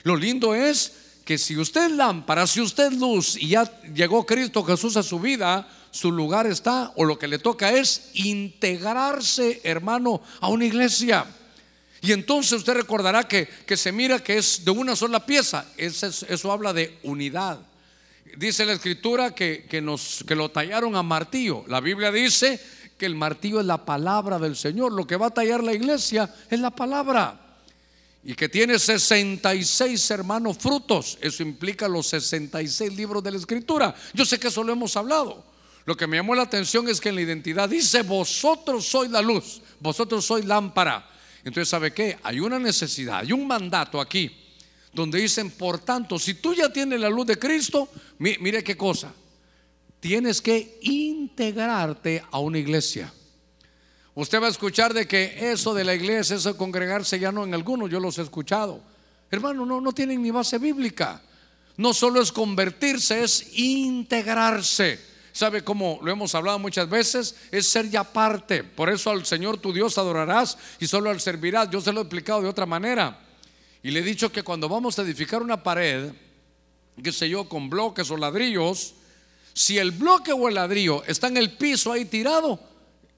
[0.03, 0.93] Lo lindo es
[1.25, 5.05] que si usted es lámpara, si usted es luz y ya llegó Cristo Jesús a
[5.05, 10.65] su vida, su lugar está, o lo que le toca es integrarse, hermano, a una
[10.65, 11.27] iglesia.
[12.03, 15.67] Y entonces usted recordará que, se mira que es de una sola pieza.
[15.77, 17.61] Eso, eso habla de unidad.
[18.37, 21.65] Dice la escritura que, que, nos, que lo tallaron a martillo.
[21.69, 22.61] La Biblia dice
[22.99, 24.93] que el martillo es la palabra del Señor.
[24.93, 27.39] Lo que va a tallar la iglesia es la palabra.
[28.25, 31.19] Y que tiene 66 hermanos frutos.
[31.21, 33.95] Eso implica los 66 libros de la escritura.
[34.13, 35.45] Yo sé que eso lo hemos hablado.
[35.85, 39.23] Lo que me llamó la atención es que en la identidad dice, vosotros sois la
[39.23, 41.12] luz, vosotros sois lámpara.
[41.45, 42.19] Entonces, ¿sabe qué?
[42.23, 44.31] Hay una necesidad, hay un mandato aquí,
[44.93, 49.13] donde dicen, por tanto, si tú ya tienes la luz de Cristo, mire, qué cosa,
[49.99, 53.13] tienes que integrarte a una iglesia.
[54.15, 57.45] Usted va a escuchar de que eso de la iglesia, eso de congregarse ya no
[57.45, 58.83] en algunos, yo los he escuchado.
[59.31, 61.23] Hermano, no, no tienen ni base bíblica.
[61.79, 65.12] No solo es convertirse, es integrarse.
[65.33, 67.35] ¿Sabe cómo lo hemos hablado muchas veces?
[67.51, 68.63] Es ser ya parte.
[68.63, 71.71] Por eso al Señor tu Dios adorarás y solo al servirás.
[71.71, 73.19] Yo se lo he explicado de otra manera.
[73.83, 76.13] Y le he dicho que cuando vamos a edificar una pared,
[77.03, 78.95] qué sé yo, con bloques o ladrillos,
[79.55, 82.61] si el bloque o el ladrillo está en el piso ahí tirado,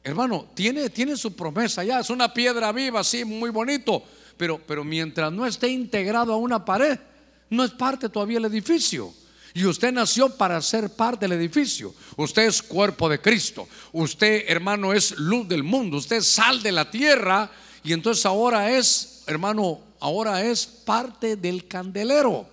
[0.05, 1.99] hermano, tiene, tiene su promesa ya.
[1.99, 4.03] Es una piedra viva, así, muy bonito.
[4.37, 6.99] Pero, pero mientras no esté integrado a una pared,
[7.51, 9.13] no es parte todavía el edificio.
[9.55, 11.95] Y usted nació para ser parte del edificio.
[12.17, 13.69] Usted es cuerpo de Cristo.
[13.93, 15.97] Usted, hermano, es luz del mundo.
[15.97, 17.53] Usted sal de la tierra.
[17.85, 22.49] Y entonces ahora es, hermano, ahora es parte del candelero.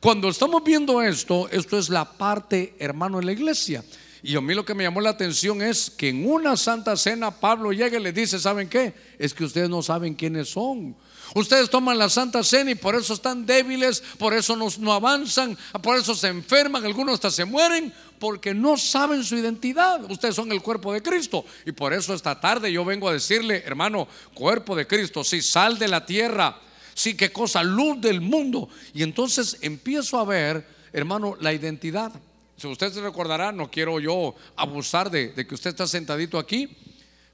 [0.00, 3.82] Cuando estamos viendo esto, esto es la parte, hermano, en la iglesia.
[4.22, 7.30] Y a mí lo que me llamó la atención es que en una santa cena
[7.30, 8.92] Pablo llega y le dice, ¿saben qué?
[9.18, 10.94] Es que ustedes no saben quiénes son.
[11.34, 15.96] Ustedes toman la Santa Cena y por eso están débiles, por eso no, avanzan, por
[15.98, 20.08] eso se enferman, algunos hasta se mueren, porque no saben su identidad.
[20.08, 21.44] Ustedes son el cuerpo de Cristo.
[21.66, 25.76] Y por eso esta tarde yo vengo a decirle, hermano, cuerpo de Cristo, si sal
[25.76, 26.56] de la tierra,
[26.94, 28.68] sí, qué cosa, luz del mundo.
[28.94, 32.12] Y entonces empiezo a ver, hermano, la identidad.
[32.56, 36.76] Si usted se recordará, no quiero yo abusar de que usted está sentadito aquí,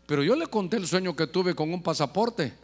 [0.06, 2.54] pero yo le conté el sueño que tuve con un pasaporte.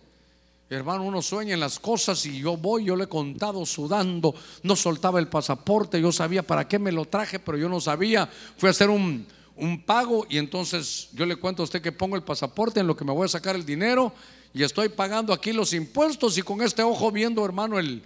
[0.69, 4.75] Hermano, uno sueña en las cosas y yo voy, yo le he contado sudando, no
[4.75, 8.29] soltaba el pasaporte, yo sabía para qué me lo traje, pero yo no sabía.
[8.57, 9.25] Fui a hacer un,
[9.55, 12.97] un pago y entonces yo le cuento a usted que pongo el pasaporte en lo
[12.97, 14.13] que me voy a sacar el dinero
[14.53, 18.03] y estoy pagando aquí los impuestos y con este ojo viendo, hermano, el,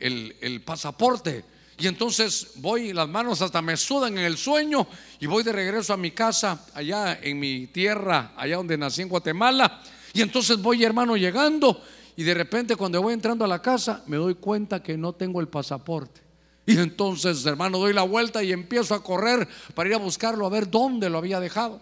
[0.00, 1.44] el, pasaporte.
[1.78, 4.86] Y entonces voy, las manos hasta me sudan en el sueño
[5.20, 9.08] y voy de regreso a mi casa, allá en mi tierra, allá donde nací en
[9.08, 9.80] Guatemala.
[10.12, 11.80] Y entonces voy, hermano, llegando
[12.16, 15.40] y de repente cuando voy entrando a la casa me doy cuenta que no tengo
[15.40, 16.20] el pasaporte.
[16.66, 20.50] Y entonces, hermano, doy la vuelta y empiezo a correr para ir a buscarlo, a
[20.50, 21.80] ver dónde lo había dejado.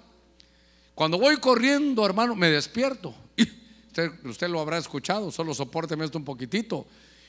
[0.95, 3.15] Cuando voy corriendo, hermano, me despierto.
[3.87, 6.87] usted, usted lo habrá escuchado, solo soporteme esto un poquitito.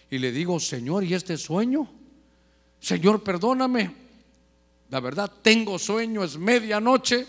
[0.10, 1.90] Y le digo, Señor, ¿y este sueño?
[2.80, 3.94] Señor, perdóname.
[4.90, 7.28] La verdad, tengo sueño, es medianoche.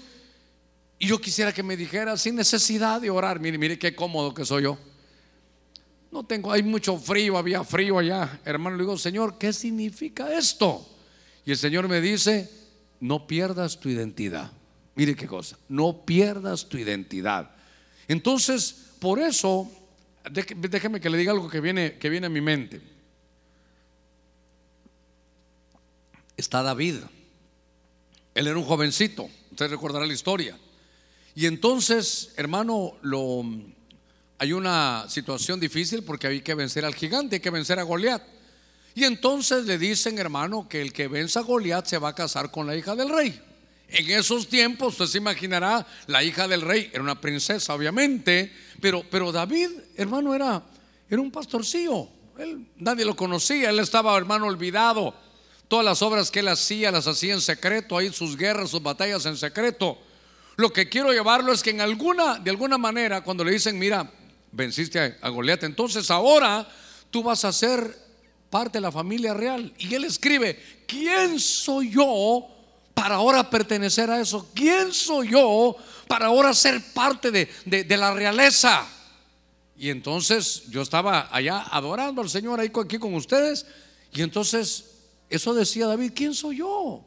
[0.98, 3.40] Y yo quisiera que me dijera sin necesidad de orar.
[3.40, 4.78] Mire, mire qué cómodo que soy yo.
[6.10, 8.40] No tengo, hay mucho frío, había frío allá.
[8.44, 10.86] Hermano, le digo, Señor, ¿qué significa esto?
[11.44, 12.50] Y el Señor me dice,
[13.00, 14.50] no pierdas tu identidad.
[14.96, 17.50] Mire qué cosa, no pierdas tu identidad.
[18.08, 19.70] Entonces, por eso,
[20.30, 22.80] déjeme que le diga algo que viene, que viene a mi mente.
[26.36, 26.96] Está David.
[28.34, 30.58] Él era un jovencito, usted recordará la historia.
[31.34, 33.44] Y entonces, hermano, lo
[34.40, 38.22] hay una situación difícil porque hay que vencer al gigante, hay que vencer a Goliat.
[38.94, 42.50] Y entonces le dicen, hermano, que el que venza a Goliat se va a casar
[42.50, 43.38] con la hija del rey.
[43.88, 48.50] En esos tiempos, usted se imaginará, la hija del rey era una princesa, obviamente,
[48.80, 50.62] pero, pero David, hermano, era,
[51.10, 52.08] era un pastorcillo.
[52.38, 55.14] Él, nadie lo conocía, él estaba, hermano, olvidado.
[55.68, 59.26] Todas las obras que él hacía las hacía en secreto, ahí sus guerras, sus batallas
[59.26, 59.98] en secreto.
[60.56, 64.10] Lo que quiero llevarlo es que en alguna, de alguna manera, cuando le dicen, mira,
[64.52, 65.64] venciste a, Goliat.
[65.64, 66.68] Entonces ahora
[67.10, 67.96] tú vas a ser
[68.48, 69.72] parte de la familia real.
[69.78, 72.46] Y él escribe, ¿quién soy yo
[72.94, 74.50] para ahora pertenecer a eso?
[74.54, 75.76] ¿Quién soy yo
[76.08, 78.86] para ahora ser parte de, de, la realeza?
[79.76, 83.66] Y entonces yo estaba allá adorando al Señor ahí aquí con ustedes.
[84.12, 84.86] Y entonces
[85.28, 87.06] eso decía David, ¿quién soy yo?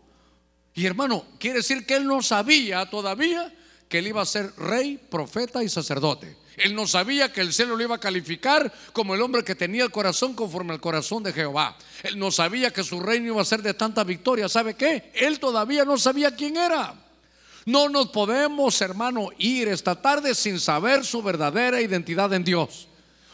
[0.73, 3.53] Y hermano, quiere decir que él no sabía todavía
[3.87, 6.35] que él iba a ser rey, profeta y sacerdote.
[6.57, 9.83] Él no sabía que el cielo lo iba a calificar como el hombre que tenía
[9.83, 11.75] el corazón conforme al corazón de Jehová.
[12.03, 14.47] Él no sabía que su reino iba a ser de tanta victoria.
[14.47, 15.11] ¿Sabe qué?
[15.13, 16.93] Él todavía no sabía quién era.
[17.65, 22.87] No nos podemos, hermano, ir esta tarde sin saber su verdadera identidad en Dios.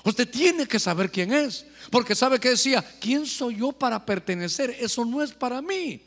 [0.03, 1.65] Usted tiene que saber quién es.
[1.89, 4.75] Porque sabe que decía, ¿quién soy yo para pertenecer?
[4.79, 6.01] Eso no es para mí.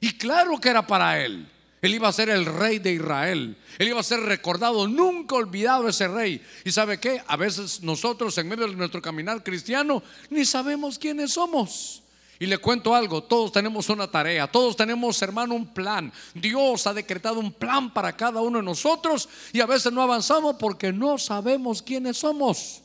[0.00, 1.48] Y claro que era para él.
[1.84, 3.58] Él iba a ser el rey de Israel.
[3.78, 6.40] Él iba a ser recordado, nunca olvidado ese rey.
[6.64, 7.22] Y sabe qué?
[7.26, 12.02] A veces nosotros en medio de nuestro caminar cristiano ni sabemos quiénes somos.
[12.38, 16.10] Y le cuento algo, todos tenemos una tarea, todos tenemos, hermano, un plan.
[16.32, 20.56] Dios ha decretado un plan para cada uno de nosotros y a veces no avanzamos
[20.58, 22.80] porque no sabemos quiénes somos.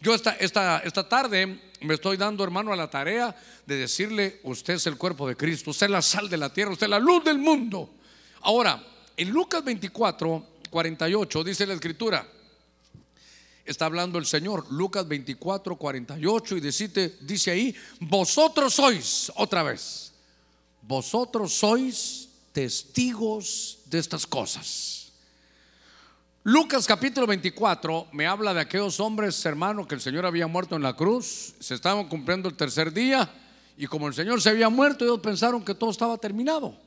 [0.00, 3.34] Yo esta, esta, esta tarde me estoy dando, hermano, a la tarea
[3.66, 6.70] de decirle, usted es el cuerpo de Cristo, usted es la sal de la tierra,
[6.70, 7.90] usted es la luz del mundo.
[8.46, 8.80] Ahora,
[9.16, 12.24] en Lucas 24, 48 dice la escritura,
[13.64, 20.12] está hablando el Señor, Lucas 24, 48 y dice, ahí, vosotros sois, otra vez,
[20.82, 25.10] vosotros sois testigos de estas cosas.
[26.44, 30.84] Lucas capítulo 24 me habla de aquellos hombres, hermanos, que el Señor había muerto en
[30.84, 33.28] la cruz, se estaban cumpliendo el tercer día
[33.76, 36.85] y como el Señor se había muerto, ellos pensaron que todo estaba terminado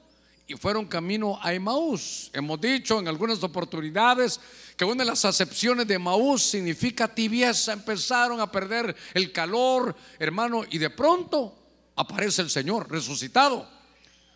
[0.49, 2.31] y fueron camino a Emaús.
[2.33, 4.39] Hemos dicho en algunas oportunidades
[4.75, 7.71] que una de las acepciones de Emaús significa tibieza.
[7.71, 11.55] Empezaron a perder el calor, hermano, y de pronto
[11.95, 13.69] aparece el Señor resucitado.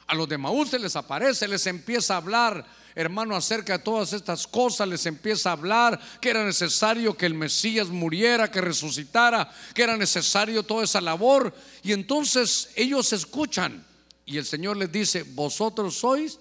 [0.06, 4.14] A los de Emaús se les aparece, les empieza a hablar, hermano, acerca de todas
[4.14, 9.52] estas cosas, les empieza a hablar que era necesario que el Mesías muriera, que resucitara,
[9.74, 11.56] que era necesario toda esa labor.
[11.82, 13.84] Y entonces ellos escuchan
[14.26, 16.40] y el Señor les dice, vosotros sois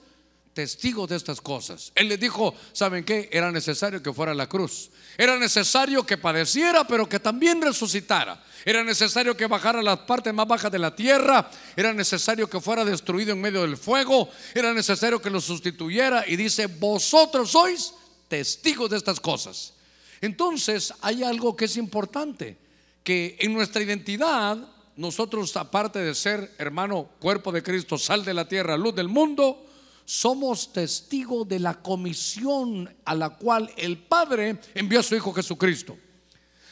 [0.54, 1.92] testigos de estas cosas.
[1.94, 3.28] Él les dijo, ¿saben qué?
[3.32, 4.90] Era necesario que fuera a la cruz.
[5.16, 8.42] Era necesario que padeciera, pero que también resucitara.
[8.64, 11.50] Era necesario que bajara a las partes más bajas de la tierra.
[11.76, 14.28] Era necesario que fuera destruido en medio del fuego.
[14.54, 16.24] Era necesario que lo sustituyera.
[16.26, 17.94] Y dice, vosotros sois
[18.28, 19.74] testigos de estas cosas.
[20.20, 22.56] Entonces hay algo que es importante,
[23.02, 24.56] que en nuestra identidad
[24.96, 29.66] nosotros, aparte de ser, hermano, cuerpo de Cristo, sal de la tierra, luz del mundo,
[30.04, 35.96] somos testigos de la comisión a la cual el Padre envió a su Hijo Jesucristo.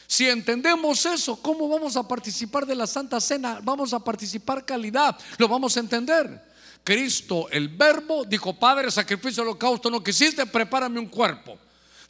[0.06, 3.60] Si entendemos eso, ¿cómo vamos a participar de la Santa Cena?
[3.62, 6.50] Vamos a participar calidad, lo vamos a entender.
[6.82, 11.58] Cristo, el verbo, dijo, Padre, sacrificio holocausto no quisiste, prepárame un cuerpo.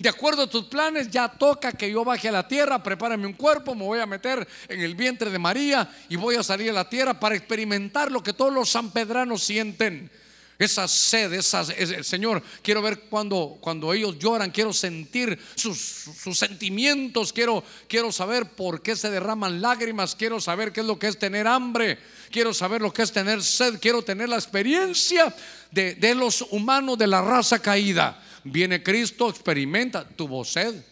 [0.00, 3.34] De acuerdo a tus planes, ya toca que yo baje a la tierra, prepárame un
[3.34, 6.72] cuerpo, me voy a meter en el vientre de María y voy a salir a
[6.72, 10.10] la tierra para experimentar lo que todos los sanpedranos sienten.
[10.58, 11.66] Esa sed, esa,
[12.02, 18.46] Señor, quiero ver cuando, cuando ellos lloran, quiero sentir sus, sus, sentimientos, quiero, quiero saber
[18.46, 21.98] por qué se derraman lágrimas, quiero saber qué es lo que es tener hambre,
[22.30, 25.34] quiero saber lo que es tener sed, quiero tener la experiencia
[25.70, 28.22] de, de los humanos de la raza caída.
[28.44, 30.82] Viene Cristo, experimenta, tuvo sed.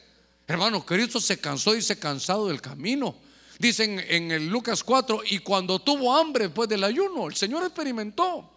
[0.47, 3.17] Hermano, Cristo se cansó y se cansado del camino.
[3.59, 8.49] Dicen en el Lucas 4, y cuando tuvo hambre después del ayuno, el Señor experimentó.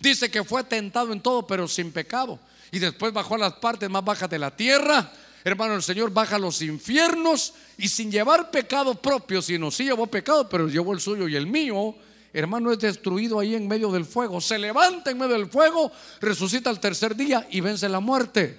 [0.00, 2.38] Dice que fue tentado en todo, pero sin pecado.
[2.72, 5.12] Y después bajó a las partes más bajas de la tierra.
[5.44, 10.06] Hermano, el Señor baja a los infiernos y sin llevar pecado propio, sino sí llevó
[10.06, 11.94] pecado, pero llevó el suyo y el mío
[12.38, 14.40] hermano, es destruido ahí en medio del fuego.
[14.40, 18.58] Se levanta en medio del fuego, resucita al tercer día y vence la muerte.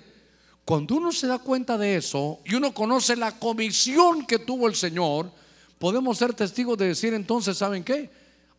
[0.65, 4.75] Cuando uno se da cuenta de eso y uno conoce la comisión que tuvo el
[4.75, 5.31] Señor,
[5.77, 8.09] podemos ser testigos de decir entonces, ¿saben qué?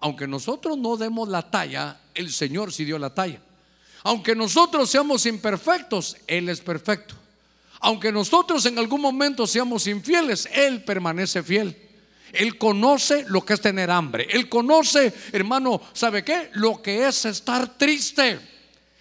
[0.01, 3.43] Aunque nosotros no demos la talla, el Señor sí dio la talla.
[4.05, 7.17] Aunque nosotros seamos imperfectos, Él es perfecto.
[7.81, 11.88] Aunque nosotros en algún momento seamos infieles, Él permanece fiel.
[12.33, 14.27] Él conoce lo que es tener hambre.
[14.31, 16.51] Él conoce, hermano, ¿sabe qué?
[16.55, 18.39] Lo que es estar triste.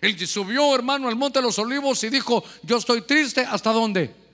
[0.01, 4.26] Él subió, hermano, al monte de los olivos y dijo, yo estoy triste, ¿hasta dónde?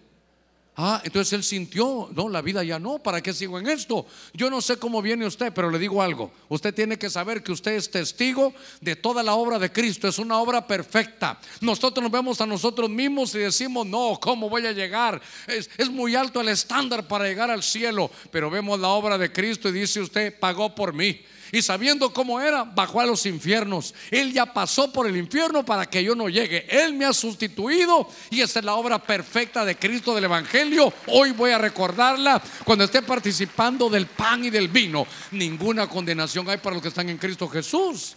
[0.75, 4.07] Ah, entonces él sintió, no, la vida ya no, ¿para qué sigo en esto?
[4.33, 7.51] Yo no sé cómo viene usted, pero le digo algo, usted tiene que saber que
[7.51, 11.39] usted es testigo de toda la obra de Cristo, es una obra perfecta.
[11.61, 15.21] Nosotros nos vemos a nosotros mismos y decimos, no, ¿cómo voy a llegar?
[15.45, 19.31] Es, es muy alto el estándar para llegar al cielo, pero vemos la obra de
[19.31, 21.21] Cristo y dice usted, pagó por mí
[21.53, 23.93] y sabiendo cómo era, bajó a los infiernos.
[24.09, 26.65] Él ya pasó por el infierno para que yo no llegue.
[26.67, 30.91] Él me ha sustituido y esa es la obra perfecta de Cristo del Evangelio.
[31.05, 35.05] Hoy voy a recordarla cuando esté participando del pan y del vino.
[35.29, 38.15] Ninguna condenación hay para los que están en Cristo Jesús.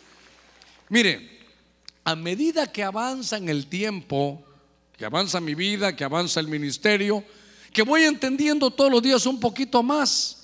[0.89, 1.41] Mire,
[2.05, 4.43] a medida que avanza en el tiempo,
[4.97, 7.23] que avanza mi vida, que avanza el ministerio,
[7.71, 10.36] que voy entendiendo todos los días un poquito más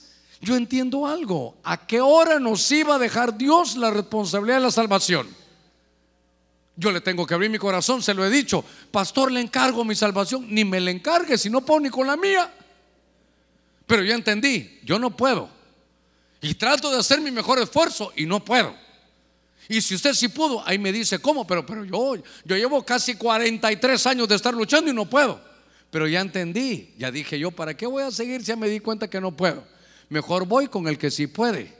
[0.43, 1.57] yo entiendo algo.
[1.63, 5.29] ¿A qué hora nos iba a dejar Dios la responsabilidad de la salvación?
[6.75, 8.65] Yo le tengo que abrir mi corazón, se lo he dicho.
[8.91, 10.47] Pastor, le encargo mi salvación.
[10.53, 12.53] Ni me le encargue, si no puedo ni con la mía.
[13.87, 15.49] Pero ya entendí, yo no puedo.
[16.41, 18.75] Y trato de hacer mi mejor esfuerzo y no puedo.
[19.69, 23.15] Y si usted sí pudo, ahí me dice cómo, pero, pero yo, yo llevo casi
[23.15, 25.41] 43 años de estar luchando y no puedo.
[25.93, 28.81] Pero ya entendí, ya dije yo, ¿para qué voy a seguir si ya me di
[28.81, 29.72] cuenta que no puedo?
[30.13, 31.73] Mejor voy con el que sí puede.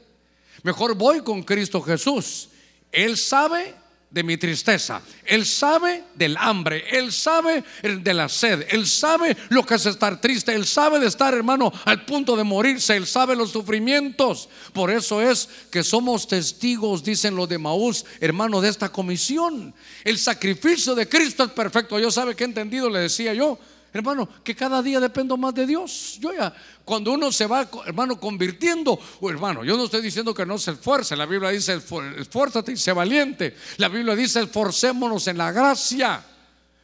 [0.63, 2.49] Mejor voy con Cristo Jesús.
[2.91, 3.75] Él sabe
[4.09, 5.03] de mi tristeza.
[5.23, 6.83] Él sabe del hambre.
[6.89, 8.65] Él sabe de la sed.
[8.71, 10.51] Él sabe lo que es estar triste.
[10.51, 12.95] Él sabe de estar, hermano, al punto de morirse.
[12.95, 14.49] Él sabe los sufrimientos.
[14.73, 19.75] Por eso es que somos testigos, dicen los de Maús, hermano, de esta comisión.
[20.03, 21.99] El sacrificio de Cristo es perfecto.
[21.99, 23.59] Yo sabe que he entendido, le decía yo.
[23.93, 26.17] Hermano, que cada día dependo más de Dios.
[26.19, 26.51] Yo ya,
[26.83, 30.71] cuando uno se va, hermano, convirtiendo, oh, hermano, yo no estoy diciendo que no se
[30.71, 31.15] esfuerce.
[31.15, 31.79] La Biblia dice,
[32.17, 33.55] esfuérzate y sé valiente.
[33.77, 36.25] La Biblia dice, esforcémonos en la gracia.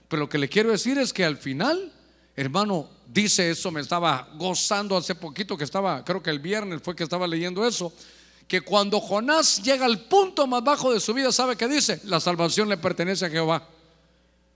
[0.08, 1.92] Pero lo que le quiero decir es que al final,
[2.36, 6.96] hermano, dice eso, me estaba gozando hace poquito que estaba, creo que el viernes fue
[6.96, 7.92] que estaba leyendo eso,
[8.48, 12.02] que cuando Jonás llega al punto más bajo de su vida, ¿sabe qué dice?
[12.04, 13.68] La salvación le pertenece a Jehová.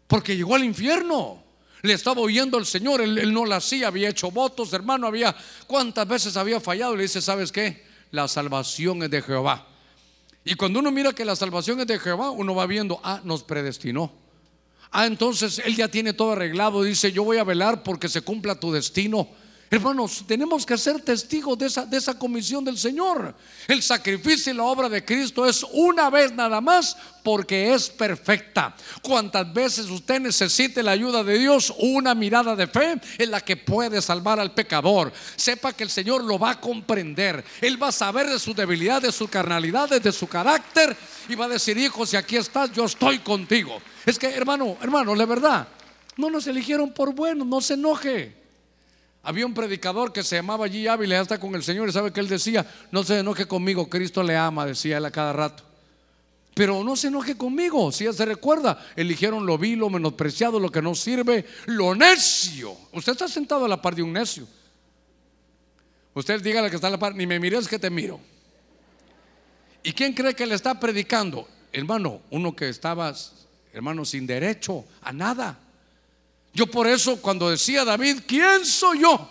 [0.06, 1.43] Porque llegó al infierno
[1.84, 5.36] le estaba oyendo al Señor, él, no la hacía, había hecho votos, hermano, había
[5.68, 6.96] cuántas veces había fallado.
[6.96, 7.84] Le dice, ¿sabes qué?
[8.12, 9.68] La salvación es de Jehová.
[10.46, 13.44] Y cuando uno mira que la salvación es de Jehová, uno va viendo, ah, nos
[13.44, 14.14] predestinó.
[14.92, 16.84] Ah, entonces Él ya tiene todo arreglado.
[16.84, 19.28] Dice, yo voy a velar porque se cumpla tu destino.
[19.74, 23.34] Hermanos, tenemos que ser testigos de esa, de esa comisión del Señor.
[23.68, 28.76] El sacrificio y la obra de Cristo es una vez nada más porque es perfecta.
[29.02, 33.58] Cuantas veces usted necesite la ayuda de Dios, una mirada de fe en la que
[33.58, 35.12] puede salvar al pecador.
[35.36, 37.44] Sepa que el Señor lo va a comprender.
[37.60, 40.96] Él va a saber de su debilidad, de su carnalidad, de su carácter
[41.28, 43.82] y va a decir, hijo, si aquí estás, yo estoy contigo.
[44.06, 45.68] Es que, hermano, hermano, la verdad,
[46.16, 48.43] no nos eligieron por buenos, no se enoje.
[49.24, 52.20] Había un predicador que se llamaba allí Ávila, hasta con el Señor, y sabe que
[52.20, 55.64] él decía, no se enoje conmigo, Cristo le ama, decía él a cada rato.
[56.54, 60.70] Pero no se enoje conmigo, si ya se recuerda, eligieron lo vil, lo menospreciado, lo
[60.70, 62.76] que no sirve, lo necio.
[62.92, 64.46] Usted está sentado a la par de un necio.
[66.14, 68.20] Usted dígale que está a la par, ni me mires que te miro.
[69.82, 71.48] ¿Y quién cree que le está predicando?
[71.74, 73.14] hermano, uno que estaba,
[73.74, 75.60] hermano, sin derecho a nada.
[76.54, 79.30] Yo por eso cuando decía David, ¿quién soy yo?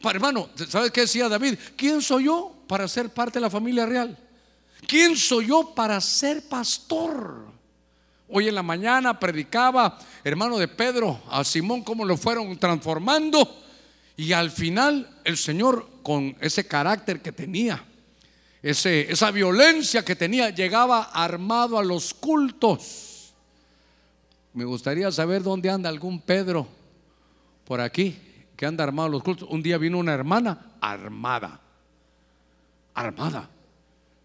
[0.00, 1.58] Para, hermano, ¿sabes qué decía David?
[1.76, 4.16] ¿Quién soy yo para ser parte de la familia real?
[4.86, 7.44] ¿Quién soy yo para ser pastor?
[8.28, 13.62] Hoy en la mañana predicaba, hermano de Pedro, a Simón, cómo lo fueron transformando.
[14.16, 17.84] Y al final el Señor, con ese carácter que tenía,
[18.62, 23.05] ese, esa violencia que tenía, llegaba armado a los cultos.
[24.56, 26.66] Me gustaría saber dónde anda algún Pedro
[27.66, 28.16] por aquí
[28.56, 29.46] que anda armado los cultos.
[29.50, 31.60] Un día vino una hermana armada,
[32.94, 33.50] armada,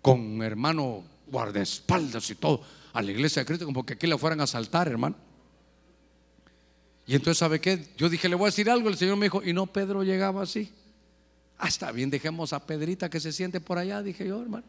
[0.02, 2.62] con hermano guardaespaldas y todo
[2.94, 5.18] a la iglesia de Cristo como que aquí la fueran a asaltar, hermano.
[7.06, 7.90] Y entonces, ¿sabe qué?
[7.98, 8.88] Yo dije, le voy a decir algo.
[8.88, 10.72] El Señor me dijo, y no, Pedro llegaba así.
[11.58, 14.64] Ah, está bien, dejemos a Pedrita que se siente por allá, dije yo, hermano.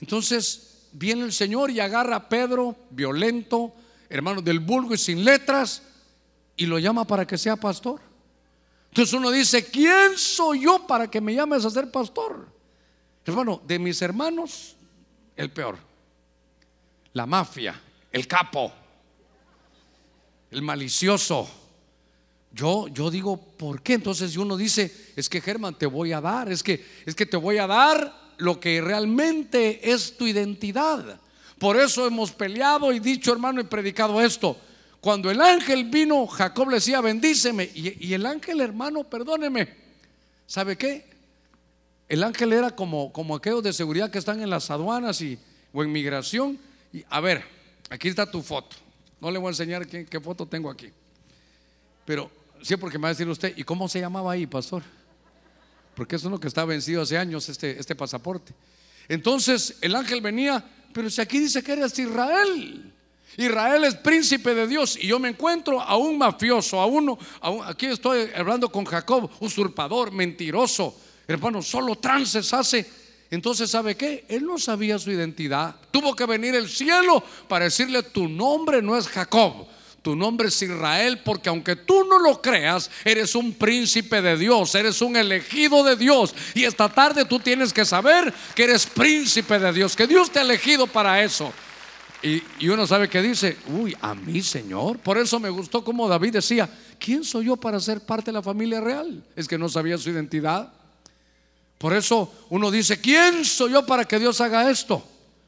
[0.00, 3.74] Entonces, viene el Señor y agarra a Pedro, violento,
[4.16, 5.82] hermano del vulgo y sin letras,
[6.56, 8.00] y lo llama para que sea pastor.
[8.88, 12.48] Entonces uno dice, ¿quién soy yo para que me llames a ser pastor?
[13.24, 14.76] Hermano, de mis hermanos,
[15.36, 15.78] el peor
[17.14, 17.80] la mafia,
[18.12, 18.72] el capo,
[20.50, 21.48] el malicioso.
[22.52, 23.94] Yo, yo digo, ¿por qué?
[23.94, 27.36] Entonces uno dice, es que Germán, te voy a dar, es que, es que te
[27.36, 31.20] voy a dar lo que realmente es tu identidad.
[31.64, 34.54] Por eso hemos peleado y dicho, hermano, y predicado esto.
[35.00, 37.70] Cuando el ángel vino, Jacob le decía, bendíceme.
[37.74, 39.74] Y, y el ángel, hermano, perdóneme.
[40.46, 41.06] ¿Sabe qué?
[42.06, 45.38] El ángel era como, como aquellos de seguridad que están en las aduanas y,
[45.72, 46.58] o en migración
[47.08, 47.42] a ver,
[47.88, 48.76] aquí está tu foto.
[49.18, 50.90] No le voy a enseñar qué, foto tengo aquí.
[52.04, 54.82] Pero sí, porque me va a decir usted, ¿y cómo se llamaba ahí, pastor?
[55.96, 58.52] Porque es uno que está vencido hace años este, este pasaporte.
[59.08, 60.62] Entonces el ángel venía,
[60.94, 62.92] pero si aquí dice que eres Israel.
[63.36, 67.18] Israel es príncipe de Dios y yo me encuentro a un mafioso, a uno,
[67.64, 70.96] aquí estoy hablando con Jacob, usurpador, mentiroso.
[71.26, 72.86] Hermano, solo trances hace
[73.34, 74.24] entonces, ¿sabe qué?
[74.28, 75.74] Él no sabía su identidad.
[75.90, 79.66] Tuvo que venir el cielo para decirle, tu nombre no es Jacob.
[80.04, 84.74] Tu nombre es Israel porque aunque tú no lo creas, eres un príncipe de Dios,
[84.74, 86.34] eres un elegido de Dios.
[86.52, 90.40] Y esta tarde tú tienes que saber que eres príncipe de Dios, que Dios te
[90.40, 91.50] ha elegido para eso.
[92.22, 94.98] Y, y, uno sabe que dice, uy, a mí Señor.
[94.98, 98.42] Por eso me gustó como David decía, ¿quién soy yo para ser parte de la
[98.42, 99.24] familia real?
[99.34, 100.70] Es que no sabía su identidad.
[101.78, 105.02] Por eso uno dice, ¿quién soy yo para que Dios haga esto?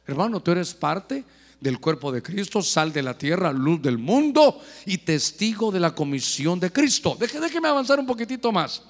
[0.06, 1.24] Hermano, tú eres parte
[1.60, 5.94] del cuerpo de Cristo, sal de la tierra, luz del mundo y testigo de la
[5.94, 7.16] comisión de Cristo.
[7.18, 8.82] déjeme avanzar un poquitito más.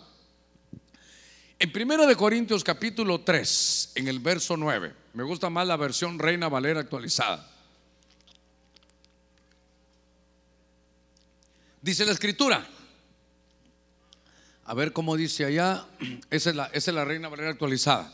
[1.59, 6.19] En 1 de Corintios capítulo 3, en el verso 9, me gusta más la versión
[6.19, 7.51] Reina Valera actualizada.
[11.81, 12.69] Dice la escritura,
[14.65, 15.87] a ver cómo dice allá.
[16.31, 18.13] Esa es la, es la Reina Valera actualizada.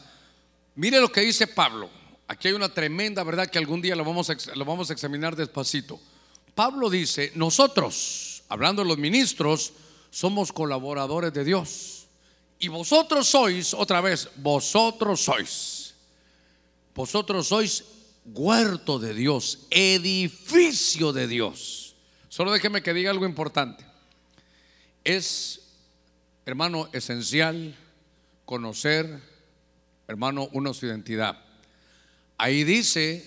[0.75, 2.02] Mire lo que dice Pablo.
[2.29, 5.37] Aquí hay una tremenda verdad que algún día lo vamos a, lo vamos a examinar
[5.37, 6.01] despacito.
[6.55, 9.73] Pablo dice, nosotros, hablando de los ministros,
[10.11, 12.07] somos colaboradores de Dios.
[12.59, 15.95] Y vosotros sois, otra vez, vosotros sois.
[16.95, 17.85] Vosotros sois
[18.25, 21.97] huerto de Dios, edificio de Dios.
[22.29, 23.85] Solo déjeme que diga algo importante.
[25.05, 25.63] Es
[26.45, 27.77] hermano, esencial
[28.45, 29.21] conocer,
[30.09, 31.39] hermano, una su identidad.
[32.43, 33.25] Ahí dice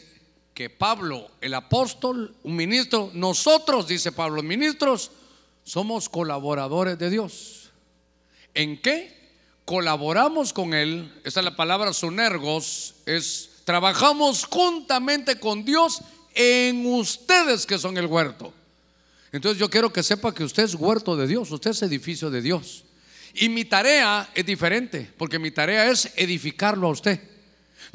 [0.53, 5.09] que Pablo, el apóstol, un ministro, nosotros, dice Pablo, ministros,
[5.63, 7.71] somos colaboradores de Dios.
[8.53, 9.31] ¿En qué?
[9.63, 16.01] Colaboramos con Él, esta es la palabra sunergos, es trabajamos juntamente con Dios
[16.33, 18.53] en ustedes que son el huerto.
[19.31, 22.41] Entonces yo quiero que sepa que usted es huerto de Dios, usted es edificio de
[22.41, 22.83] Dios.
[23.33, 27.34] Y mi tarea es diferente, porque mi tarea es edificarlo a usted.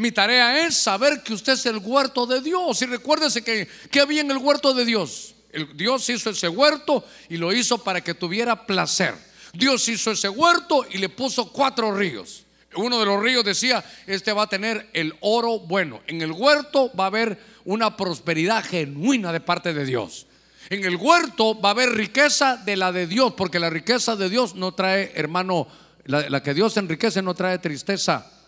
[0.00, 2.80] Mi tarea es saber que usted es el huerto de Dios.
[2.80, 5.34] Y recuérdese que, que había en el huerto de Dios.
[5.52, 9.14] El, Dios hizo ese huerto y lo hizo para que tuviera placer.
[9.52, 12.46] Dios hizo ese huerto y le puso cuatro ríos.
[12.76, 16.00] Uno de los ríos decía, este va a tener el oro bueno.
[16.06, 20.26] En el huerto va a haber una prosperidad genuina de parte de Dios.
[20.70, 24.30] En el huerto va a haber riqueza de la de Dios, porque la riqueza de
[24.30, 25.68] Dios no trae, hermano,
[26.06, 28.39] la, que Dios enriquece no trae tristeza.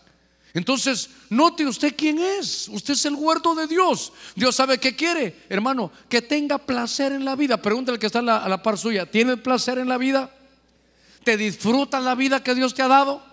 [0.53, 2.67] Entonces, note usted quién es.
[2.69, 4.13] Usted es el huerto de Dios.
[4.35, 7.57] Dios sabe qué quiere, hermano, que tenga placer en la vida.
[7.57, 9.09] Pregúntale que está a la, par suya.
[9.09, 10.31] ¿Tiene placer en la vida?
[11.23, 13.23] ¿Te disfrutas la vida que Dios te ha dado?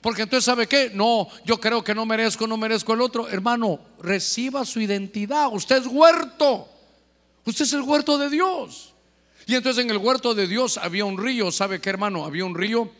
[0.00, 0.90] Porque entonces, ¿sabe qué?
[0.92, 3.28] No, yo creo que no merezco, no merezco el otro.
[3.28, 5.48] Hermano, reciba su identidad.
[5.52, 6.68] Usted es huerto.
[7.44, 8.92] Usted es el huerto de Dios.
[9.46, 11.52] Y entonces en el huerto de Dios había un río.
[11.52, 12.24] ¿Sabe qué, hermano?
[12.24, 12.90] Había un río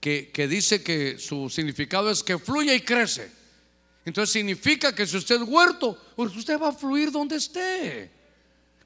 [0.00, 3.30] que, que dice que su significado es que fluye y crece.
[4.04, 8.10] Entonces significa que si usted es huerto, pues usted va a fluir donde esté.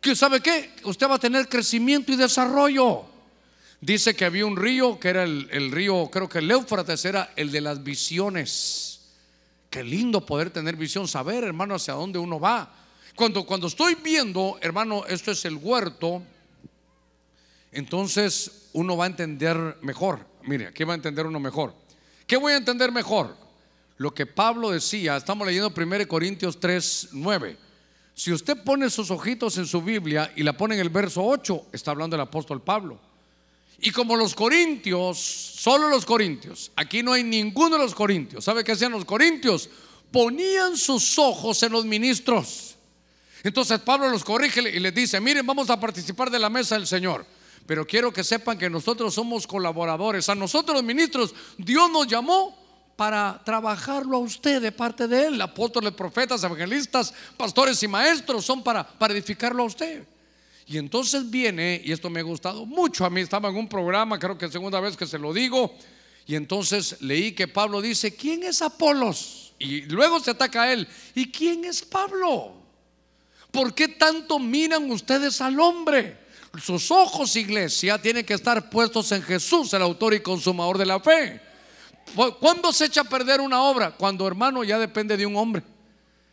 [0.01, 0.75] Que sabe qué?
[0.85, 3.07] Usted va a tener crecimiento y desarrollo.
[3.81, 7.51] Dice que había un río, que era el, río, creo que el Éufrates era el
[7.51, 9.01] de las visiones.
[9.71, 12.75] Qué lindo poder tener visión, saber, hermano, hacia dónde uno va.
[13.15, 16.23] Cuando, cuando estoy viendo, hermano, esto es el huerto,
[17.73, 20.27] entonces uno va a entender mejor.
[20.47, 21.75] Mire, ¿qué va a entender uno mejor?
[22.27, 23.37] ¿Qué voy a entender mejor?
[23.97, 27.57] Lo que Pablo decía, estamos leyendo 1 Corintios 3, 9.
[28.15, 31.67] Si usted pone sus ojitos en su Biblia y la pone en el verso 8,
[31.73, 32.99] está hablando el apóstol Pablo.
[33.81, 38.63] Y como los corintios, solo los corintios, aquí no hay ninguno de los corintios, ¿sabe
[38.63, 39.69] qué hacían los corintios?
[40.11, 42.77] Ponían sus ojos en los ministros.
[43.43, 46.87] Entonces Pablo los corrige y les dice, miren, vamos a participar de la mesa del
[46.87, 47.27] Señor.
[47.67, 50.29] Pero quiero que sepan que nosotros somos colaboradores.
[50.29, 52.59] A nosotros ministros, Dios nos llamó
[52.97, 55.41] para trabajarlo a usted de parte de Él.
[55.41, 60.07] Apóstoles, profetas, evangelistas, pastores y maestros son para, para edificarlo a usted.
[60.67, 64.19] Y entonces viene, y esto me ha gustado mucho a mí, estaba en un programa,
[64.19, 65.75] creo que segunda vez que se lo digo,
[66.27, 69.53] y entonces leí que Pablo dice, ¿quién es Apolos?
[69.59, 72.55] Y luego se ataca a él, ¿y quién es Pablo?
[73.51, 76.24] ¿Por qué tanto miran ustedes al hombre?
[76.63, 81.01] Sus ojos, iglesia, tienen que estar puestos en Jesús, el autor y consumador de la
[81.01, 81.41] fe.
[82.41, 83.91] ¿Cuándo se echa a perder una obra?
[83.93, 85.63] Cuando hermano ya depende de un hombre.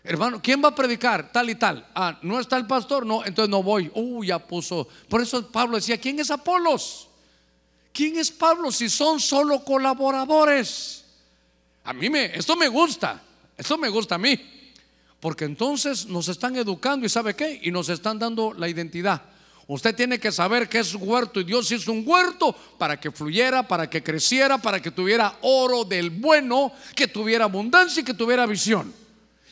[0.03, 1.32] Hermano, ¿quién va a predicar?
[1.32, 1.88] Tal y tal.
[1.93, 3.91] Ah, no está el pastor, no, entonces no voy.
[3.93, 4.88] Uh, ya puso.
[5.07, 7.07] Por eso Pablo decía, ¿quién es Apolos?
[7.93, 11.05] ¿Quién es Pablo si son solo colaboradores?
[11.84, 13.22] A mí me, esto me gusta,
[13.57, 14.39] esto me gusta a mí.
[15.19, 17.59] Porque entonces nos están educando y sabe qué?
[17.63, 19.22] Y nos están dando la identidad.
[19.68, 23.68] Usted tiene que saber que es huerto y Dios hizo un huerto para que fluyera,
[23.68, 28.45] para que creciera, para que tuviera oro del bueno, que tuviera abundancia y que tuviera
[28.45, 29.01] visión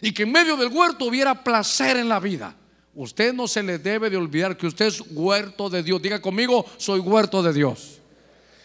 [0.02, 2.56] y que en medio del huerto hubiera placer en la vida.
[2.96, 6.02] Usted no se le debe de olvidar que usted es huerto de Dios.
[6.02, 8.00] Diga conmigo, soy huerto de Dios.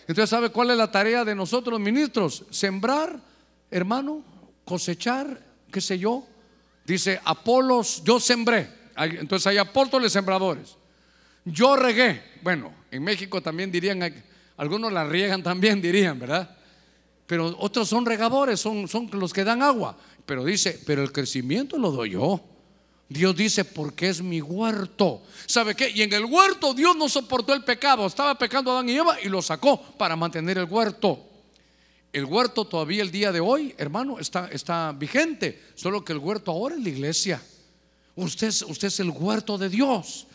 [0.06, 2.44] Entonces, ¿sabe cuál es la tarea de nosotros ministros?
[2.50, 3.18] Sembrar,
[3.70, 4.22] hermano,
[4.64, 5.40] cosechar,
[5.70, 6.26] qué sé yo.
[6.84, 8.68] Dice, Apolos, yo sembré.
[8.96, 10.76] Entonces hay apóstoles sembradores.
[11.44, 12.22] Yo regué.
[12.42, 14.00] Bueno, en México también dirían,
[14.56, 16.56] algunos la riegan también, dirían, ¿verdad?
[17.26, 19.96] Pero otros son regadores, son, son los que dan agua.
[20.26, 22.40] Pero dice, pero el crecimiento lo doy yo.
[23.08, 25.22] Dios dice, porque es mi huerto.
[25.46, 25.90] ¿Sabe qué?
[25.90, 28.06] Y en el huerto Dios no soportó el pecado.
[28.06, 31.20] Estaba pecando Adán y Eva y lo sacó para mantener el huerto.
[32.12, 35.62] El huerto todavía el día de hoy, hermano, está, está vigente.
[35.74, 37.42] Solo que el huerto ahora es la iglesia.
[38.16, 40.26] Usted, usted es el huerto de Dios.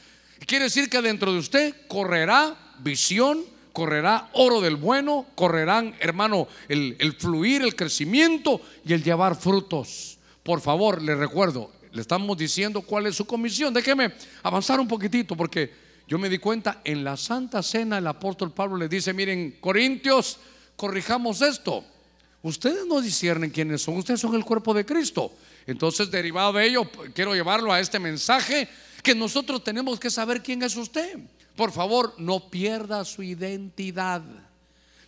[0.45, 7.15] Quiere decir que dentro de usted correrá visión, correrá oro del bueno, correrán, hermano, el,
[7.17, 10.17] fluir, el crecimiento y el llevar frutos.
[10.43, 13.73] Por favor, le recuerdo, le estamos diciendo cuál es su comisión.
[13.73, 14.13] Déjeme
[14.43, 15.71] avanzar un poquitito porque
[16.07, 20.39] yo me di cuenta en la Santa Cena el apóstol Pablo le dice, miren, Corintios,
[20.75, 21.83] corrijamos esto.
[22.41, 25.33] Ustedes no disciernen quiénes son, ustedes son el cuerpo de Cristo.
[25.67, 28.67] Entonces, derivado de ello, quiero llevarlo a este mensaje
[29.01, 31.19] que nosotros tenemos que saber quién es usted.
[31.55, 34.21] Por favor, no pierda su identidad.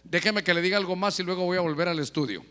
[0.03, 2.43] Déjeme que le diga algo más y luego voy a volver al estudio.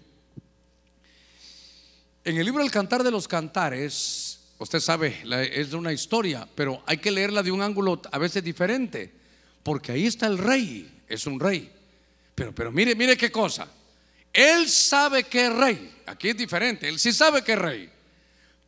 [2.25, 5.23] En el libro El Cantar de los Cantares, usted sabe,
[5.53, 9.13] es una historia, pero hay que leerla de un ángulo a veces diferente,
[9.63, 11.73] porque ahí está el rey, es un rey.
[12.35, 13.69] Pero, pero mire, mire qué cosa.
[14.33, 17.91] Él sabe que es rey, aquí es diferente, él sí sabe que es rey,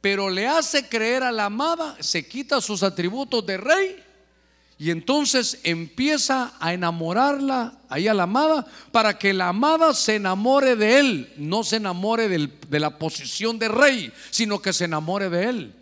[0.03, 3.97] pero le hace creer a la amada, se quita sus atributos de rey
[4.77, 10.75] y entonces empieza a enamorarla ahí a la amada para que la amada se enamore
[10.75, 15.49] de él, no se enamore de la posición de rey, sino que se enamore de
[15.49, 15.75] él.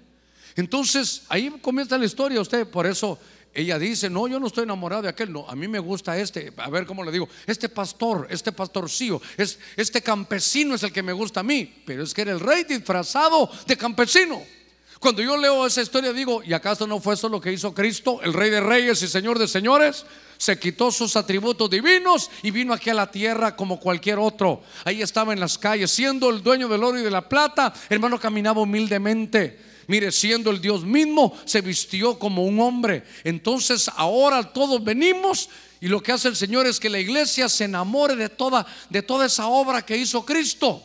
[0.54, 3.18] Entonces ahí comienza la historia usted, por eso
[3.53, 6.53] ella dice, no, yo no estoy enamorado de aquel, no, a mí me gusta este,
[6.57, 11.03] a ver cómo le digo, este pastor, este pastorcillo, es, este campesino es el que
[11.03, 14.40] me gusta a mí, pero es que era el rey disfrazado de campesino.
[15.01, 18.20] Cuando yo leo esa historia digo, ¿y acaso no fue eso lo que hizo Cristo,
[18.22, 20.05] el Rey de Reyes y Señor de Señores?
[20.36, 24.62] Se quitó sus atributos divinos y vino aquí a la tierra como cualquier otro.
[24.84, 28.20] Ahí estaba en las calles, siendo el dueño del oro y de la plata, hermano
[28.20, 29.69] caminaba humildemente.
[29.87, 33.05] Mire, siendo el Dios mismo, se vistió como un hombre.
[33.24, 35.49] Entonces ahora todos venimos
[35.83, 39.01] Y lo que hace el Señor es que la iglesia se enamore de toda, de
[39.01, 40.85] toda esa obra que hizo Cristo.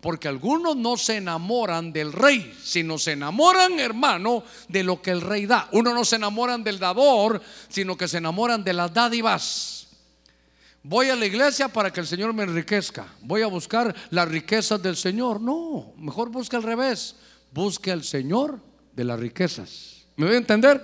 [0.00, 5.20] Porque algunos no se enamoran del rey, sino se enamoran, hermano, de lo que el
[5.20, 5.68] rey da.
[5.72, 9.88] Uno no se enamoran del dador, sino que se enamoran de las dádivas.
[10.84, 13.08] Voy a la iglesia para que el Señor me enriquezca.
[13.22, 15.40] Voy a buscar las riquezas del Señor.
[15.40, 17.16] No, mejor busque al revés.
[17.56, 18.60] Busque al Señor
[18.94, 20.04] de las riquezas.
[20.16, 20.78] ¿Me voy a entender?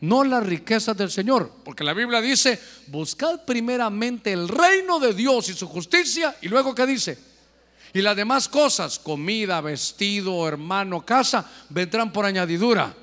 [0.00, 1.50] No las riquezas del Señor.
[1.64, 6.36] Porque la Biblia dice, buscad primeramente el reino de Dios y su justicia.
[6.42, 7.18] Y luego, ¿qué dice?
[7.94, 12.94] Y las demás cosas, comida, vestido, hermano, casa, vendrán por añadidura.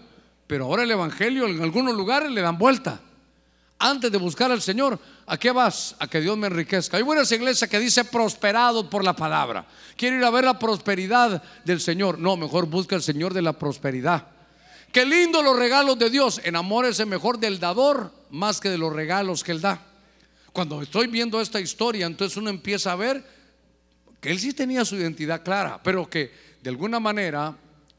[0.45, 3.01] Pero ahora el Evangelio en algunos lugares le dan vuelta.
[3.79, 5.95] Antes de buscar al Señor, ¿a qué vas?
[5.99, 6.97] A que Dios me enriquezca.
[6.97, 9.67] Hay buenas iglesias que dice prosperado por la palabra.
[9.95, 12.17] Quiero ir a ver la prosperidad del Señor.
[12.17, 14.27] No, mejor busca al Señor de la prosperidad.
[14.91, 16.41] Qué lindo los regalos de Dios.
[16.43, 19.79] Enamórese mejor del dador más que de los regalos que Él da.
[20.51, 23.23] Cuando estoy viendo esta historia, entonces uno empieza a ver
[24.19, 26.31] que Él sí tenía su identidad clara, pero que
[26.63, 27.55] de alguna manera,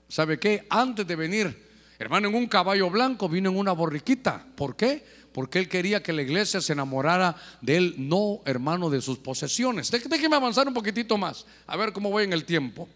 [0.09, 0.67] ¿sabe qué?
[0.69, 1.67] Antes de venir,
[2.01, 4.45] hermano, en un caballo blanco, vino en una borriquita.
[4.57, 5.05] ¿Por qué?
[5.33, 9.91] Porque él quería que la iglesia se enamorara de él, no hermano de sus posesiones.
[9.91, 12.89] Déjeme avanzar un poquitito más, a ver cómo voy en el tiempo.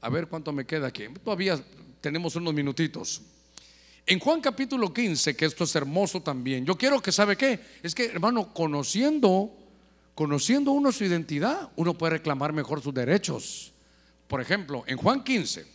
[0.00, 1.06] A ver cuánto me queda aquí.
[1.24, 1.60] Todavía
[2.00, 3.20] tenemos unos minutitos.
[4.06, 7.94] En Juan capítulo 15, que esto es hermoso también, yo quiero que sabe qué, es
[7.94, 9.52] que hermano, conociendo,
[10.14, 13.72] conociendo uno su identidad, uno puede reclamar mejor sus derechos.
[14.26, 15.66] Por ejemplo, en Juan 15,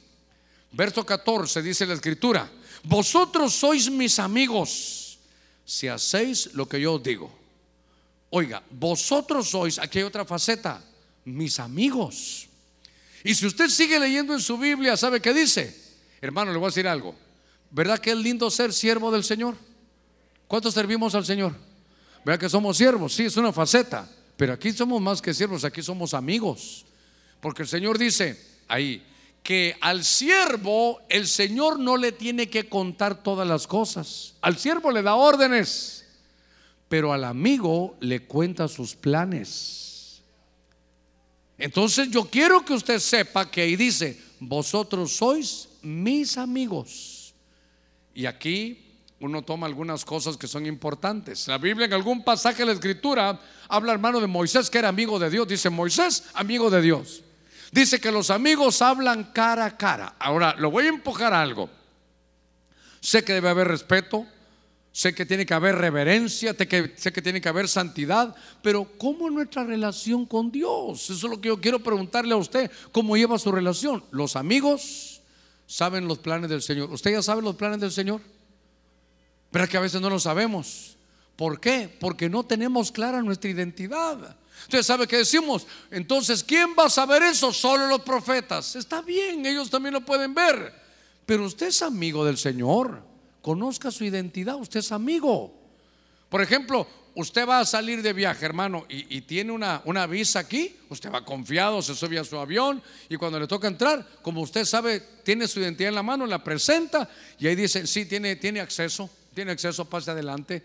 [0.71, 2.49] verso 14 dice la escritura,
[2.85, 5.02] vosotros sois mis amigos
[5.65, 7.31] si hacéis lo que yo os digo.
[8.29, 10.83] Oiga, vosotros sois, aquí hay otra faceta,
[11.25, 12.47] mis amigos.
[13.23, 15.75] Y si usted sigue leyendo en su Biblia, ¿sabe qué dice?
[16.19, 17.15] Hermano, le voy a decir algo.
[17.69, 19.55] ¿Verdad que es lindo ser siervo del Señor?
[20.47, 21.55] ¿Cuántos servimos al Señor?
[22.25, 23.13] ¿Verdad que somos siervos?
[23.13, 24.09] Sí, es una faceta.
[24.37, 26.85] Pero aquí somos más que siervos, aquí somos amigos.
[27.39, 29.05] Porque el Señor dice ahí,
[29.43, 34.35] que al siervo el Señor no le tiene que contar todas las cosas.
[34.41, 36.05] Al siervo le da órdenes,
[36.87, 40.21] pero al amigo le cuenta sus planes.
[41.57, 47.33] Entonces yo quiero que usted sepa que ahí dice, vosotros sois mis amigos.
[48.15, 48.79] Y aquí
[49.19, 51.47] uno toma algunas cosas que son importantes.
[51.47, 55.19] La Biblia en algún pasaje de la escritura habla hermano de Moisés que era amigo
[55.19, 55.47] de Dios.
[55.47, 57.22] Dice Moisés, amigo de Dios.
[57.73, 60.15] Dice que los amigos hablan cara a cara.
[60.19, 61.71] Ahora, lo voy a empujar a algo.
[63.01, 64.27] Sé que debe haber respeto,
[64.91, 66.87] sé que tiene que haber reverencia, sé que,
[67.23, 71.09] tiene que haber santidad, pero ¿cómo es nuestra relación con Dios?
[71.09, 72.69] Eso es lo que yo quiero preguntarle a usted.
[72.91, 74.03] ¿Cómo lleva su relación?
[74.11, 75.23] Los amigos
[75.65, 76.91] saben los planes del Señor.
[76.91, 78.21] ¿Usted ya sabe los planes del Señor?
[79.49, 80.95] Pero que a veces no lo sabemos.
[81.35, 81.89] ¿Por qué?
[81.99, 84.37] Porque no tenemos clara nuestra identidad.
[84.61, 87.51] Usted sabe que decimos, entonces, ¿quién va a saber eso?
[87.51, 88.75] Solo los profetas.
[88.75, 90.73] Está bien, ellos también lo pueden ver.
[91.25, 93.03] Pero usted es amigo del Señor.
[93.41, 95.53] Conozca su identidad, usted es amigo.
[96.29, 100.75] Por ejemplo, usted va a salir de viaje, hermano, y, tiene una, una, visa aquí,
[100.89, 104.65] usted va confiado, se sube a su avión y cuando le toca entrar, como usted
[104.65, 108.61] sabe, tiene su identidad en la mano, la presenta y ahí dice, sí, tiene, tiene
[108.61, 110.63] acceso, tiene acceso, pase adelante.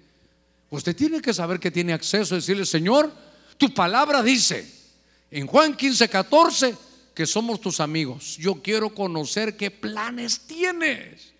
[0.70, 3.10] Usted tiene que saber que tiene acceso, decirle, Señor,
[3.58, 4.66] tu palabra dice
[5.30, 6.76] en Juan 15, 14
[7.12, 8.36] que somos tus amigos.
[8.38, 11.32] Yo quiero conocer qué planes tienes.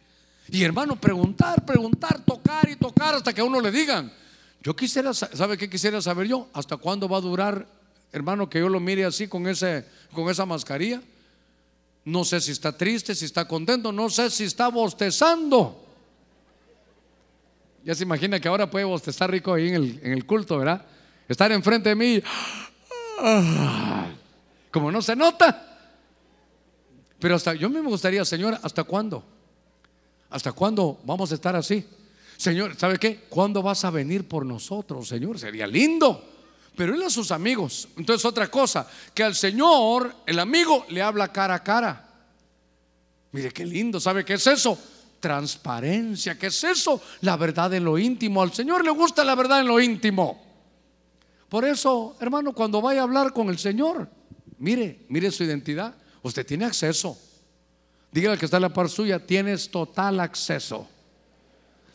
[0.51, 4.13] Y hermano, preguntar, preguntar, tocar y tocar hasta que a uno le digan.
[4.61, 6.49] Yo quisiera, ¿sabe qué quisiera saber yo?
[6.53, 7.67] ¿Hasta cuándo va a durar,
[8.11, 11.01] hermano, que yo lo mire así con, ese, con esa mascarilla?
[12.05, 15.85] No sé si está triste, si está contento, no sé si está bostezando.
[17.85, 20.85] Ya se imagina que ahora puede bostezar rico ahí en el, en el culto, ¿verdad?
[21.29, 22.23] Estar enfrente de mí,
[24.71, 25.65] como no se nota.
[27.19, 29.25] Pero hasta yo me gustaría, Señor, ¿hasta cuándo?
[30.31, 31.85] ¿Hasta cuándo vamos a estar así?
[32.37, 33.25] Señor, ¿sabe qué?
[33.29, 35.39] ¿Cuándo vas a venir por nosotros, Señor?
[35.39, 36.25] Sería lindo.
[36.77, 37.89] Pero él a sus amigos.
[37.97, 42.09] Entonces otra cosa, que al Señor, el amigo, le habla cara a cara.
[43.33, 44.79] Mire qué lindo, ¿sabe qué es eso?
[45.19, 47.03] Transparencia, ¿qué es eso?
[47.23, 48.41] La verdad en lo íntimo.
[48.41, 50.48] Al Señor le gusta la verdad en lo íntimo.
[51.49, 54.09] Por eso, hermano, cuando vaya a hablar con el Señor,
[54.59, 55.95] mire, mire su identidad.
[56.23, 57.17] Usted tiene acceso.
[58.11, 60.89] Dígale al que está en la par suya, tienes total acceso.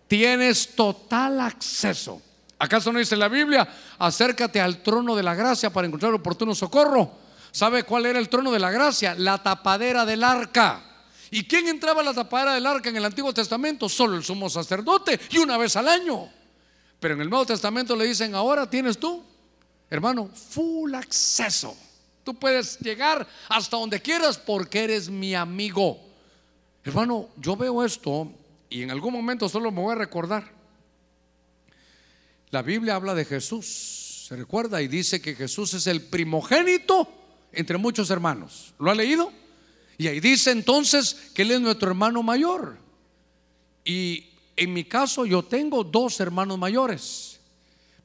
[0.07, 2.21] Tienes total acceso.
[2.59, 3.67] ¿Acaso no dice la Biblia?
[3.99, 7.11] Acércate al trono de la gracia para encontrar oportuno socorro.
[7.51, 9.15] ¿Sabe cuál era el trono de la gracia?
[9.15, 10.81] La tapadera del arca.
[11.29, 13.89] ¿Y quién entraba a la tapadera del arca en el Antiguo Testamento?
[13.89, 16.29] Solo el sumo sacerdote y una vez al año.
[16.99, 19.23] Pero en el Nuevo Testamento le dicen, ahora tienes tú,
[19.89, 21.75] hermano, full acceso.
[22.23, 25.99] Tú puedes llegar hasta donde quieras porque eres mi amigo.
[26.83, 28.31] Hermano, yo veo esto
[28.69, 30.51] y en algún momento solo me voy a recordar.
[32.49, 37.07] La Biblia habla de Jesús, se recuerda y dice que Jesús es el primogénito
[37.51, 38.73] entre muchos hermanos.
[38.79, 39.31] ¿Lo ha leído?
[39.97, 42.77] Y ahí dice entonces que Él es nuestro hermano mayor.
[43.85, 44.25] Y
[44.55, 47.32] en mi caso yo tengo dos hermanos mayores,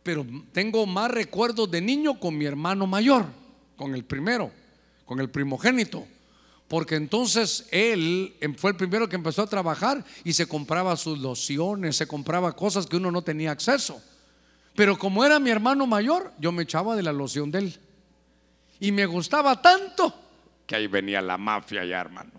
[0.08, 3.26] pero tengo más recuerdos de niño con mi hermano mayor,
[3.76, 4.50] con el primero,
[5.04, 6.06] con el primogénito.
[6.66, 11.18] Porque entonces él em, fue el primero que empezó a trabajar y se compraba sus
[11.18, 14.02] lociones, se compraba cosas que uno no tenía acceso.
[14.74, 17.78] Pero como era mi hermano mayor, yo me echaba de la loción de él.
[18.80, 20.14] Y me gustaba tanto
[20.66, 22.32] que ahí venía la mafia ya, hermano.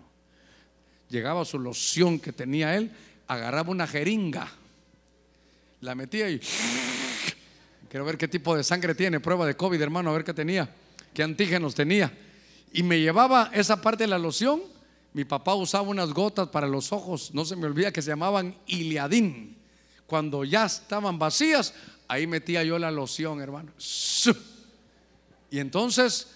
[1.08, 2.90] Llegaba su loción que tenía él,
[3.28, 4.48] agarraba una jeringa,
[5.80, 6.40] la metía y
[7.90, 10.72] quiero ver qué tipo de sangre tiene, prueba de COVID, hermano, a ver qué tenía,
[11.12, 12.16] qué antígenos tenía.
[12.72, 14.62] Y me llevaba esa parte de la loción.
[15.12, 18.56] Mi papá usaba unas gotas para los ojos, no se me olvida que se llamaban
[18.66, 19.58] iliadín.
[20.06, 21.74] Cuando ya estaban vacías,
[22.06, 23.72] ahí metía yo la loción, hermano.
[25.50, 26.28] Y entonces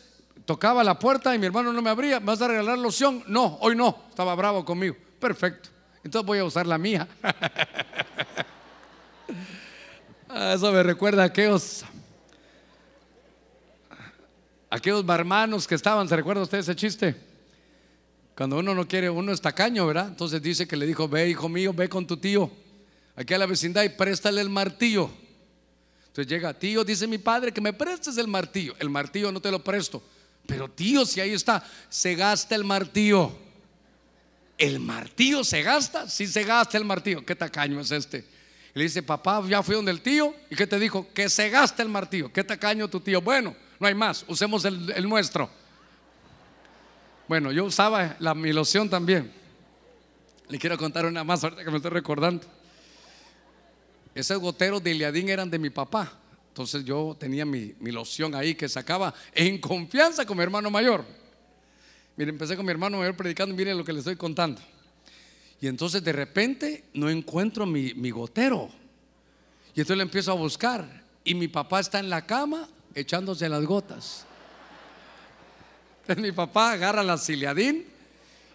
[0.44, 2.18] tocaba la puerta y mi hermano no me abría.
[2.18, 3.22] ¿Me vas a regalar loción?
[3.28, 4.06] No, hoy no.
[4.10, 4.96] Estaba bravo conmigo.
[5.20, 5.68] Perfecto.
[6.02, 7.06] Entonces voy a usar la mía.
[10.36, 11.84] Ah, eso me recuerda a aquellos,
[14.68, 16.08] aquellos barmanos que estaban.
[16.08, 17.14] ¿Se recuerda usted ese chiste?
[18.36, 20.08] Cuando uno no quiere, uno es tacaño, ¿verdad?
[20.08, 22.50] Entonces dice que le dijo, ve hijo mío, ve con tu tío
[23.14, 25.08] aquí a la vecindad y préstale el martillo.
[26.08, 28.74] Entonces llega, tío, dice mi padre que me prestes el martillo.
[28.80, 30.02] El martillo no te lo presto.
[30.48, 33.30] Pero tío, si ahí está, se gasta el martillo.
[34.58, 36.08] ¿El martillo se gasta?
[36.08, 37.24] Sí se gasta el martillo.
[37.24, 38.34] ¿Qué tacaño es este?
[38.74, 40.34] Le dice, papá, ya fui donde el tío.
[40.50, 41.06] ¿Y qué te dijo?
[41.14, 42.32] Que se gasta el martillo.
[42.32, 43.22] ¿Qué tacaño tu tío?
[43.22, 44.24] Bueno, no hay más.
[44.26, 45.48] Usemos el, nuestro.
[47.28, 49.32] Bueno, yo usaba la mi loción también.
[50.48, 52.44] Le quiero contar una más ahorita que me estoy recordando.
[54.12, 56.12] Esos goteros de Iliadín eran de mi papá.
[56.48, 61.04] Entonces yo tenía mi, mi loción ahí que sacaba en confianza con mi hermano mayor.
[62.16, 64.60] Mire, empecé con mi hermano mayor predicando, mire lo que le estoy contando.
[65.60, 68.68] Y entonces de repente no encuentro mi, gotero.
[69.74, 71.02] Y entonces le empiezo a buscar.
[71.24, 74.26] Y mi papá está en la cama echándose las gotas.
[76.02, 77.86] Entonces mi papá agarra la ciliadín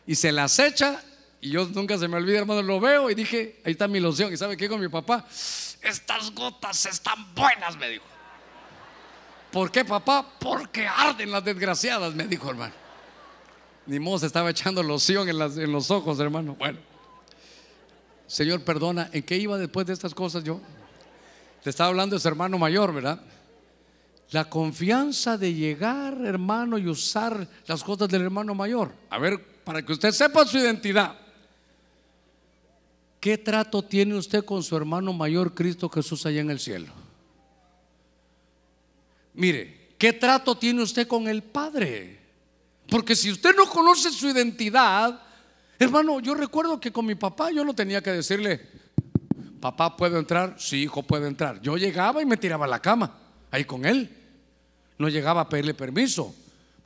[0.06, 1.04] y se las echa.
[1.41, 4.32] Y yo nunca se me olvida, hermano, lo veo y dije, ahí está mi loción.
[4.32, 5.26] ¿Y sabe qué con mi papá?
[5.82, 8.06] Estas gotas están buenas, me dijo.
[9.52, 10.26] ¿Por qué, papá?
[10.39, 12.74] Porque arden las desgraciadas, me dijo, hermano.
[13.88, 16.56] Ni modo se estaba echando loción en, en los ojos, hermano.
[16.56, 16.78] Bueno,
[18.30, 20.62] Señor, perdona, ¿en qué iba después de estas cosas yo?
[21.64, 23.20] Te estaba hablando de su hermano mayor, ¿verdad?
[24.30, 28.94] La confianza de llegar, hermano, y usar las cosas del hermano mayor.
[29.10, 31.16] A ver, para que usted sepa su identidad.
[33.20, 36.94] ¿Qué trato tiene usted con su hermano mayor Cristo Jesús allá en el cielo?
[39.34, 42.20] Mire, ¿qué trato tiene usted con el Padre?
[42.88, 45.20] Porque si usted no conoce su identidad,
[45.86, 48.62] hermano, yo recuerdo que con mi papá yo no tenía que decirle,
[49.60, 50.56] papá, ¿puedo entrar?
[50.58, 51.62] Sí, hijo, puedo entrar.
[51.62, 53.16] Yo llegaba y me tiraba a la cama,
[53.52, 54.16] ahí con él.
[54.98, 56.36] No llegaba a pedirle permiso,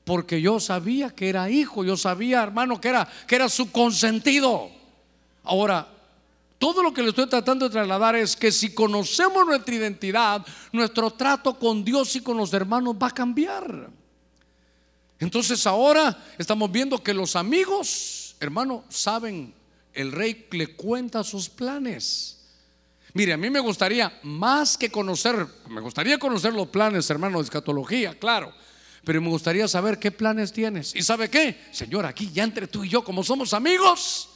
[0.04, 4.70] porque yo sabía que era hijo, yo sabía, hermano, que era, que era su consentido.
[5.44, 5.88] Ahora,
[6.64, 11.12] todo lo que le estoy tratando de trasladar es que si conocemos nuestra identidad, nuestro
[11.12, 13.90] trato con Dios y con los hermanos va a cambiar.
[15.20, 19.54] Entonces ahora estamos viendo que los amigos, hermano, saben,
[19.94, 22.40] el rey le cuenta sus planes.
[23.14, 27.44] Mire, a mí me gustaría más que conocer, me gustaría conocer los planes, hermano, de
[27.44, 28.52] escatología, claro.
[29.04, 30.96] Pero me gustaría saber qué planes tienes.
[30.96, 31.60] ¿Y sabe qué?
[31.72, 34.30] Señor, aquí ya entre tú y yo, como somos amigos,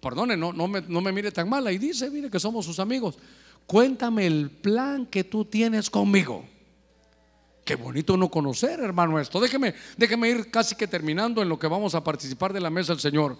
[0.00, 1.70] perdone, no, no, me, mire tan mal.
[1.72, 3.16] Y dice, mire que somos sus amigos.
[3.66, 6.44] Cuéntame el plan que tú tienes conmigo.
[7.70, 9.38] Qué bonito no conocer, hermano, esto.
[9.38, 12.94] Déjeme, déjeme ir casi que terminando en lo que vamos a participar de la mesa
[12.94, 13.38] del Señor.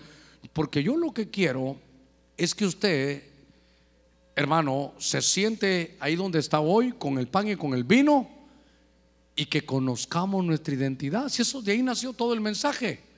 [0.52, 1.76] Porque yo lo que quiero
[2.36, 3.24] es que usted,
[4.36, 8.30] hermano, se siente ahí donde está hoy, con el pan y con el vino,
[9.34, 11.28] y que conozcamos nuestra identidad.
[11.28, 13.09] Si eso de ahí nació todo el mensaje.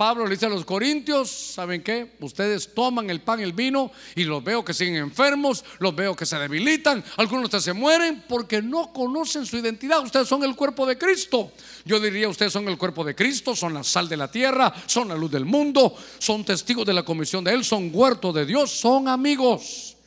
[0.00, 2.12] Pablo le dice a los corintios, ¿saben qué?
[2.20, 6.24] Ustedes toman el pan el vino y los veo que siguen enfermos, los veo que
[6.24, 10.02] se debilitan, algunos se mueren porque no conocen su identidad.
[10.02, 11.52] Ustedes son el cuerpo de Cristo.
[11.84, 15.06] Yo diría, ustedes son el cuerpo de Cristo, son la sal de la tierra, son
[15.06, 18.70] la luz del mundo, son testigos de la comisión de Él, son huerto de Dios,
[18.70, 19.98] son amigos.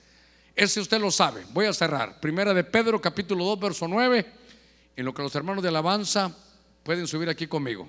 [0.56, 1.46] Ese usted lo sabe.
[1.54, 2.20] Voy a cerrar.
[2.20, 4.26] Primera de Pedro, capítulo 2, verso 9.
[4.96, 6.36] En lo que los hermanos de alabanza
[6.82, 7.88] pueden subir aquí conmigo.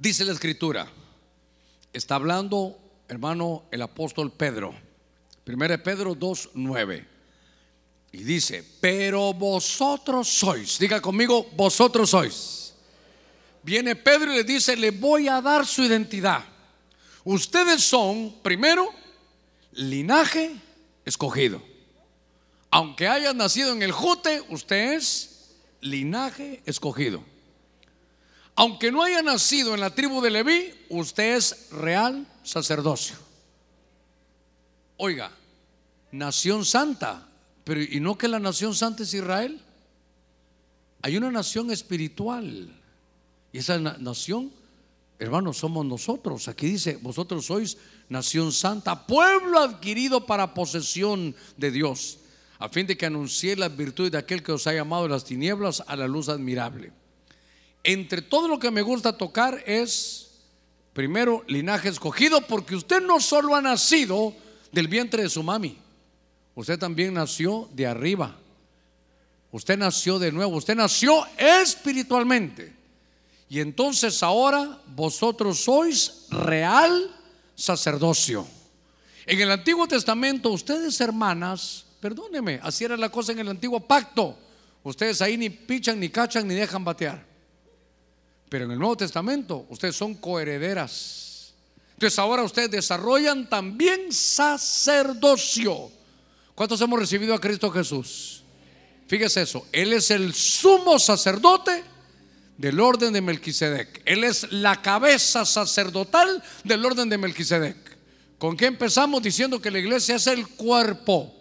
[0.00, 0.90] Dice la escritura.
[1.92, 4.74] Está hablando, hermano, el apóstol Pedro.
[5.44, 7.06] Primera de Pedro 2, 9.
[8.12, 12.72] Y dice, pero vosotros sois, diga conmigo, vosotros sois.
[13.62, 16.46] Viene Pedro y le dice, le voy a dar su identidad.
[17.22, 18.88] Ustedes son, primero,
[19.72, 20.56] linaje
[21.04, 21.62] escogido.
[22.70, 25.50] Aunque haya nacido en el Jute, usted es
[25.82, 27.22] linaje escogido.
[28.60, 33.16] Aunque no haya nacido en la tribu de Leví, usted es real sacerdocio.
[34.98, 35.32] Oiga,
[36.12, 37.26] nación santa,
[37.64, 39.58] pero ¿y no que la nación santa es Israel?
[41.00, 42.70] Hay una nación espiritual.
[43.50, 44.52] Y esa nación,
[45.18, 46.46] hermanos, somos nosotros.
[46.46, 47.78] Aquí dice, vosotros sois
[48.10, 52.18] nación santa, pueblo adquirido para posesión de Dios,
[52.58, 55.24] a fin de que anuncie las virtudes de aquel que os ha llamado de las
[55.24, 56.99] tinieblas a la luz admirable.
[57.82, 60.30] Entre todo lo que me gusta tocar es,
[60.92, 64.34] primero, linaje escogido, porque usted no solo ha nacido
[64.72, 65.78] del vientre de su mami,
[66.54, 68.36] usted también nació de arriba.
[69.52, 72.72] Usted nació de nuevo, usted nació espiritualmente.
[73.48, 77.10] Y entonces ahora vosotros sois real
[77.56, 78.46] sacerdocio.
[79.26, 84.38] En el Antiguo Testamento, ustedes hermanas, perdóneme, así era la cosa en el Antiguo Pacto.
[84.84, 87.29] Ustedes ahí ni pichan, ni cachan, ni dejan batear.
[88.50, 91.54] Pero en el Nuevo Testamento, ustedes son coherederas.
[91.94, 95.90] Entonces ahora ustedes desarrollan también sacerdocio.
[96.54, 98.42] ¿Cuántos hemos recibido a Cristo Jesús?
[99.06, 101.84] Fíjese eso, Él es el sumo sacerdote
[102.58, 104.02] del orden de Melquisedec.
[104.04, 107.76] Él es la cabeza sacerdotal del orden de Melquisedec.
[108.38, 109.22] ¿Con qué empezamos?
[109.22, 111.34] Diciendo que la iglesia es el cuerpo.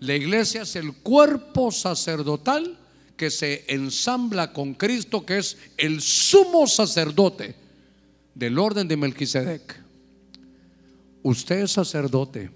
[0.00, 2.76] La iglesia es el cuerpo sacerdotal
[3.16, 7.54] que se ensambla con Cristo, que es el sumo sacerdote
[8.34, 9.82] del orden de Melquisedec.
[11.22, 12.50] Usted es sacerdote.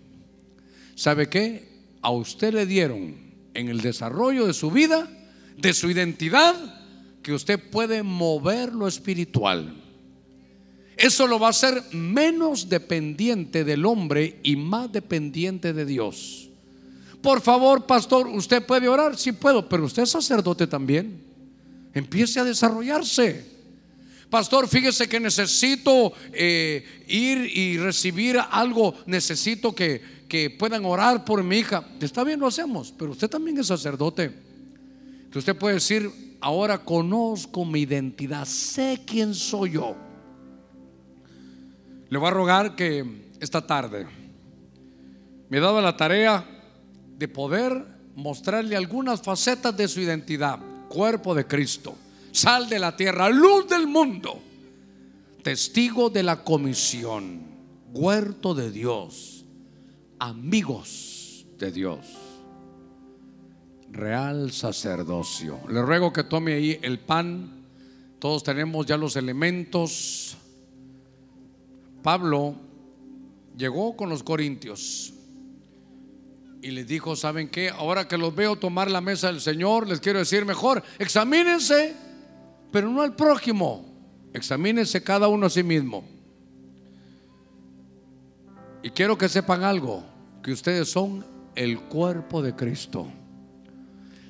[0.95, 1.69] ¿Sabe qué?
[2.03, 3.17] A usted le dieron
[3.55, 5.11] en el desarrollo de su vida,
[5.57, 6.55] de su identidad,
[7.23, 9.77] que usted puede mover lo espiritual.
[10.97, 16.50] Eso lo va a hacer menos dependiente del hombre y más dependiente de Dios.
[17.23, 19.17] Por favor, pastor, ¿usted puede orar?
[19.17, 21.23] Sí puedo, pero usted es sacerdote también.
[21.93, 23.45] Empiece a desarrollarse.
[24.31, 31.43] Pastor, fíjese que necesito eh, ir y recibir algo, necesito que, que puedan orar por
[31.43, 31.85] mi hija.
[32.01, 34.33] Está bien, lo hacemos, pero usted también es sacerdote.
[35.35, 36.11] Usted puede decir,
[36.41, 39.97] ahora conozco mi identidad, sé quién soy yo.
[42.09, 43.05] Le voy a rogar que
[43.41, 44.07] esta tarde
[45.49, 46.60] me he dado la tarea
[47.21, 50.59] de poder mostrarle algunas facetas de su identidad,
[50.89, 51.95] cuerpo de Cristo,
[52.33, 54.41] sal de la tierra, luz del mundo,
[55.43, 57.43] testigo de la comisión,
[57.93, 59.45] huerto de Dios,
[60.19, 62.07] amigos de Dios.
[63.91, 65.61] Real sacerdocio.
[65.69, 67.67] Le ruego que tome ahí el pan.
[68.19, 70.39] Todos tenemos ya los elementos.
[72.03, 72.55] Pablo
[73.59, 75.13] llegó con los corintios
[76.63, 77.71] y les dijo, ¿saben qué?
[77.71, 81.95] Ahora que los veo tomar la mesa del Señor, les quiero decir mejor, examínense,
[82.71, 83.85] pero no al prójimo,
[84.33, 86.05] examínense cada uno a sí mismo.
[88.83, 90.05] Y quiero que sepan algo,
[90.43, 93.09] que ustedes son el cuerpo de Cristo.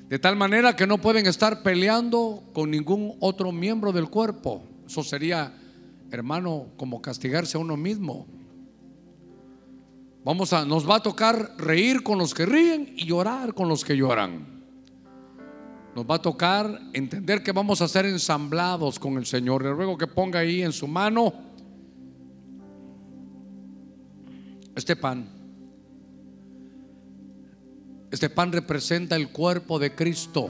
[0.09, 4.61] De tal manera que no pueden estar peleando con ningún otro miembro del cuerpo.
[4.85, 5.53] Eso sería,
[6.11, 8.27] hermano, como castigarse a uno mismo.
[10.23, 13.83] Vamos a, nos va a tocar reír con los que ríen y llorar con los
[13.83, 14.61] que lloran.
[15.95, 19.63] Nos va a tocar entender que vamos a ser ensamblados con el Señor.
[19.63, 21.33] Le ruego que ponga ahí en su mano
[24.75, 25.27] este pan.
[28.11, 30.49] Este pan representa el cuerpo de Cristo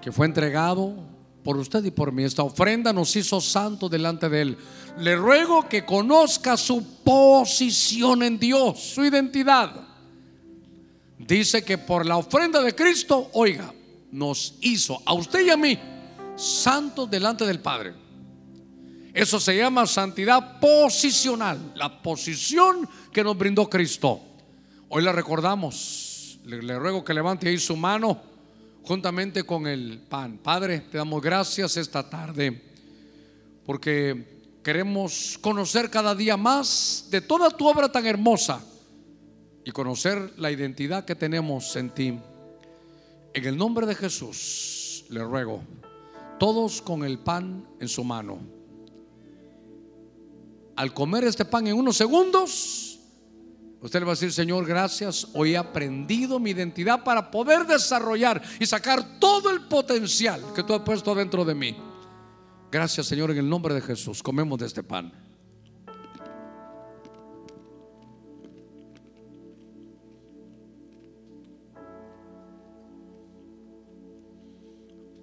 [0.00, 0.94] que fue entregado
[1.42, 2.24] por usted y por mí.
[2.24, 4.58] Esta ofrenda nos hizo santos delante de Él.
[4.98, 9.88] Le ruego que conozca su posición en Dios, su identidad.
[11.18, 13.72] Dice que por la ofrenda de Cristo, oiga,
[14.10, 15.78] nos hizo a usted y a mí
[16.36, 17.94] santos delante del Padre.
[19.12, 24.20] Eso se llama santidad posicional, la posición que nos brindó Cristo.
[24.88, 26.38] Hoy la recordamos.
[26.44, 28.29] Le, ruego que levante ahí su mano
[28.84, 30.38] juntamente con el pan.
[30.38, 32.62] Padre, te damos gracias esta tarde
[33.64, 38.64] porque queremos conocer cada día más de toda tu obra tan hermosa
[39.64, 42.18] y conocer la identidad que tenemos en ti.
[43.32, 45.62] En el nombre de Jesús le ruego,
[46.38, 48.40] todos con el pan en su mano.
[50.76, 52.89] Al comer este pan en unos segundos,
[53.80, 58.42] usted le va a decir, Señor, gracias, hoy he aprendido mi identidad para poder desarrollar
[58.58, 61.76] y sacar todo el potencial que tú has puesto dentro de mí.
[62.70, 64.22] Gracias, Señor, en el nombre de Jesús.
[64.22, 65.12] Comemos de este pan.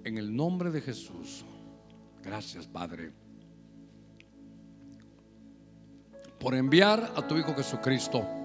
[0.04, 1.44] En el nombre de Jesús.
[2.22, 3.12] Gracias, Padre.
[6.38, 8.37] Por enviar a tu Hijo Jesucristo.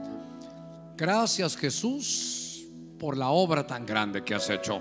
[0.96, 2.68] Gracias, Jesús,
[3.00, 4.80] por la obra tan grande que has hecho.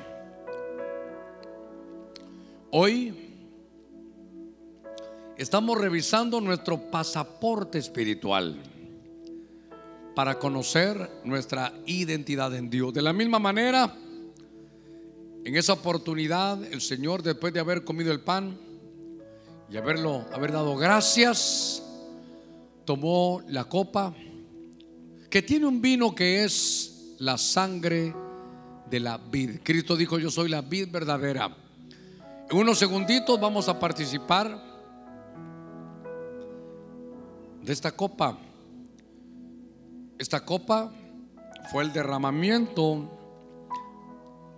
[2.71, 3.15] Hoy
[5.39, 8.63] estamos revisando nuestro pasaporte espiritual
[10.15, 12.93] para conocer nuestra identidad en Dios.
[12.93, 13.97] De la misma manera,
[15.45, 18.59] en esa oportunidad, el Señor, después de haber comido el pan
[19.71, 21.83] y haberlo, haber dado gracias,
[22.85, 24.15] tomó la copa
[25.33, 28.14] que tiene un vino que es la sangre
[28.91, 29.61] de la vid.
[29.62, 31.57] Cristo dijo, yo soy la vid verdadera.
[32.51, 34.62] En unos segunditos vamos a participar
[37.62, 38.37] de esta copa.
[40.18, 40.93] Esta copa
[41.70, 43.11] fue el derramamiento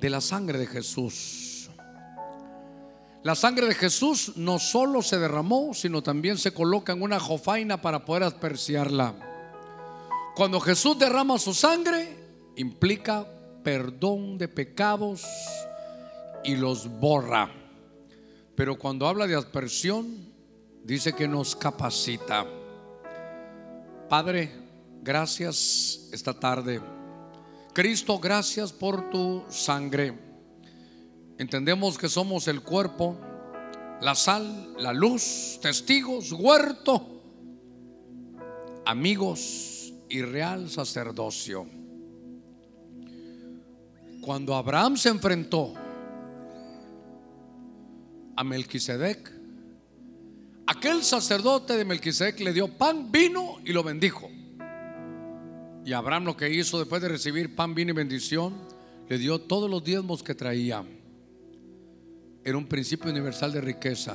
[0.00, 1.70] de la sangre de Jesús.
[3.22, 7.80] La sangre de Jesús no solo se derramó, sino también se coloca en una jofaina
[7.80, 9.33] para poder apreciarla.
[10.34, 12.08] Cuando Jesús derrama su sangre,
[12.56, 13.24] implica
[13.62, 15.24] perdón de pecados
[16.42, 17.52] y los borra.
[18.56, 20.32] Pero cuando habla de aspersión,
[20.82, 22.44] dice que nos capacita.
[24.08, 24.50] Padre,
[25.02, 26.80] gracias esta tarde.
[27.72, 30.18] Cristo, gracias por tu sangre.
[31.38, 33.16] Entendemos que somos el cuerpo,
[34.00, 37.22] la sal, la luz, testigos, huerto,
[38.84, 41.66] amigos y real sacerdocio.
[44.20, 45.74] Cuando Abraham se enfrentó
[48.36, 49.30] a Melquisedec,
[50.66, 54.30] aquel sacerdote de Melquisedec le dio pan, vino y lo bendijo.
[55.84, 58.54] Y Abraham lo que hizo después de recibir pan, vino y bendición,
[59.08, 60.82] le dio todos los diezmos que traía.
[62.42, 64.14] Era un principio universal de riqueza.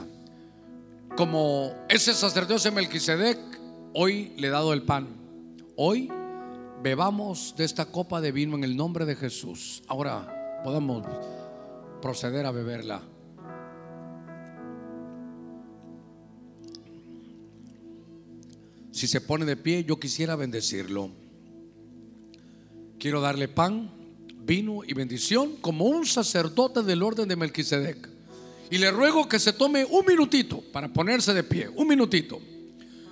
[1.15, 3.37] Como ese sacerdote Melquisedec,
[3.93, 5.18] hoy le he dado el pan.
[5.81, 6.11] Hoy
[6.83, 9.81] bebamos de esta copa de vino en el nombre de Jesús.
[9.87, 11.07] Ahora podemos
[12.01, 13.01] proceder a beberla.
[18.91, 21.11] Si se pone de pie, yo quisiera bendecirlo.
[22.99, 23.89] Quiero darle pan,
[24.41, 28.09] vino y bendición como un sacerdote del orden de Melquisedec.
[28.69, 32.41] Y le ruego que se tome un minutito para ponerse de pie, un minutito.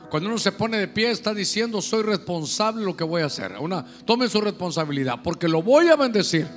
[0.10, 3.26] Cuando uno se pone de pie está diciendo soy responsable de lo que voy a
[3.26, 3.53] hacer.
[3.60, 6.47] Una, tome su responsabilidad porque lo voy a bendecir.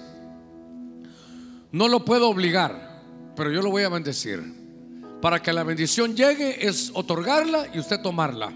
[1.73, 3.03] No lo puedo obligar,
[3.35, 4.41] pero yo lo voy a bendecir.
[5.21, 8.53] Para que la bendición llegue es otorgarla y usted tomarla.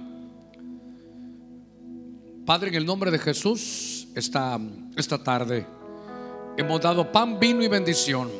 [2.46, 4.58] Padre, en el nombre de Jesús, esta,
[4.96, 5.66] esta tarde
[6.56, 8.30] hemos dado pan, vino y bendición.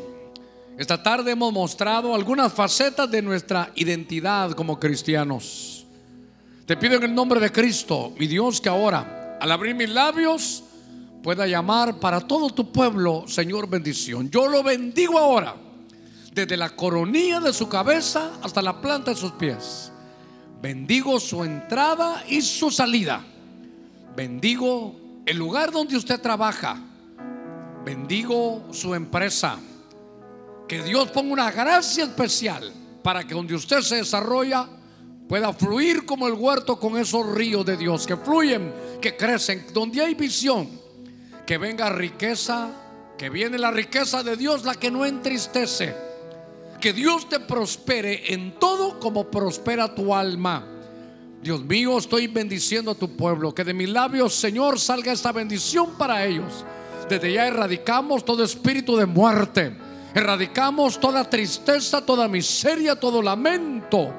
[0.77, 5.84] Esta tarde hemos mostrado algunas facetas de nuestra identidad como cristianos.
[6.67, 10.65] Te pido en el nombre de Cristo, mi Dios, que ahora, al abrir mis labios,
[11.23, 14.31] pueda llamar para todo tu pueblo, Señor, bendición.
[14.31, 15.57] Yo lo bendigo ahora,
[16.33, 19.93] desde la coronilla de su cabeza hasta la planta de sus pies.
[20.63, 23.23] Bendigo su entrada y su salida.
[24.17, 24.95] Bendigo
[25.27, 26.81] el lugar donde usted trabaja.
[27.85, 29.59] Bendigo su empresa.
[30.67, 34.67] Que Dios ponga una gracia especial para que donde usted se desarrolla
[35.29, 40.03] pueda fluir como el huerto con esos ríos de Dios que fluyen, que crecen, donde
[40.03, 40.69] hay visión,
[41.47, 42.71] que venga riqueza,
[43.17, 45.95] que viene la riqueza de Dios, la que no entristece.
[46.81, 50.67] Que Dios te prospere en todo como prospera tu alma.
[51.43, 53.55] Dios mío, estoy bendiciendo a tu pueblo.
[53.55, 56.65] Que de mis labios, Señor, salga esta bendición para ellos.
[57.09, 59.77] Desde ya erradicamos todo espíritu de muerte.
[60.15, 64.13] Erradicamos toda tristeza, toda miseria, todo lamento.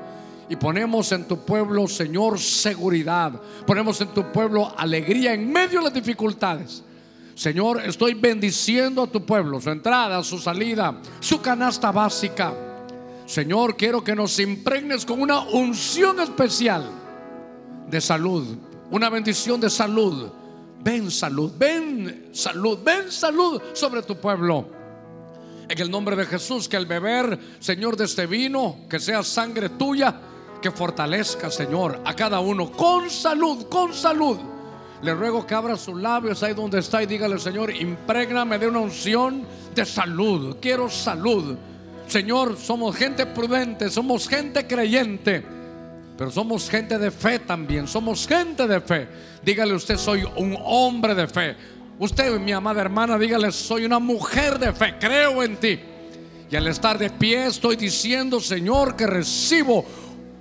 [0.49, 3.33] Y ponemos en tu pueblo, Señor, seguridad.
[3.65, 6.83] Ponemos en tu pueblo alegría en medio de las dificultades.
[7.33, 12.53] Señor, estoy bendiciendo a tu pueblo, su entrada, su salida, su canasta básica.
[13.25, 16.89] Señor, quiero que nos impregnes con una unción especial
[17.89, 18.57] de salud,
[18.91, 20.29] una bendición de salud.
[20.81, 24.69] Ven salud, ven salud, ven salud sobre tu pueblo.
[25.67, 29.69] En el nombre de Jesús, que el beber, Señor, de este vino, que sea sangre
[29.69, 30.21] tuya,
[30.66, 34.39] que fortalezca, Señor, a cada uno con salud, con salud.
[35.03, 38.80] Le ruego que abra sus labios ahí donde está y dígale, Señor, imprégname de una
[38.80, 39.45] unción
[39.76, 40.57] de salud.
[40.59, 41.55] Quiero salud.
[42.07, 45.45] Señor, somos gente prudente, somos gente creyente,
[46.18, 49.07] pero somos gente de fe también, somos gente de fe.
[49.43, 51.55] Dígale usted, soy un hombre de fe.
[51.99, 55.80] Usted, mi amada hermana, dígale, soy una mujer de fe, creo en ti.
[56.49, 59.86] Y al estar de pie estoy diciendo, Señor, que recibo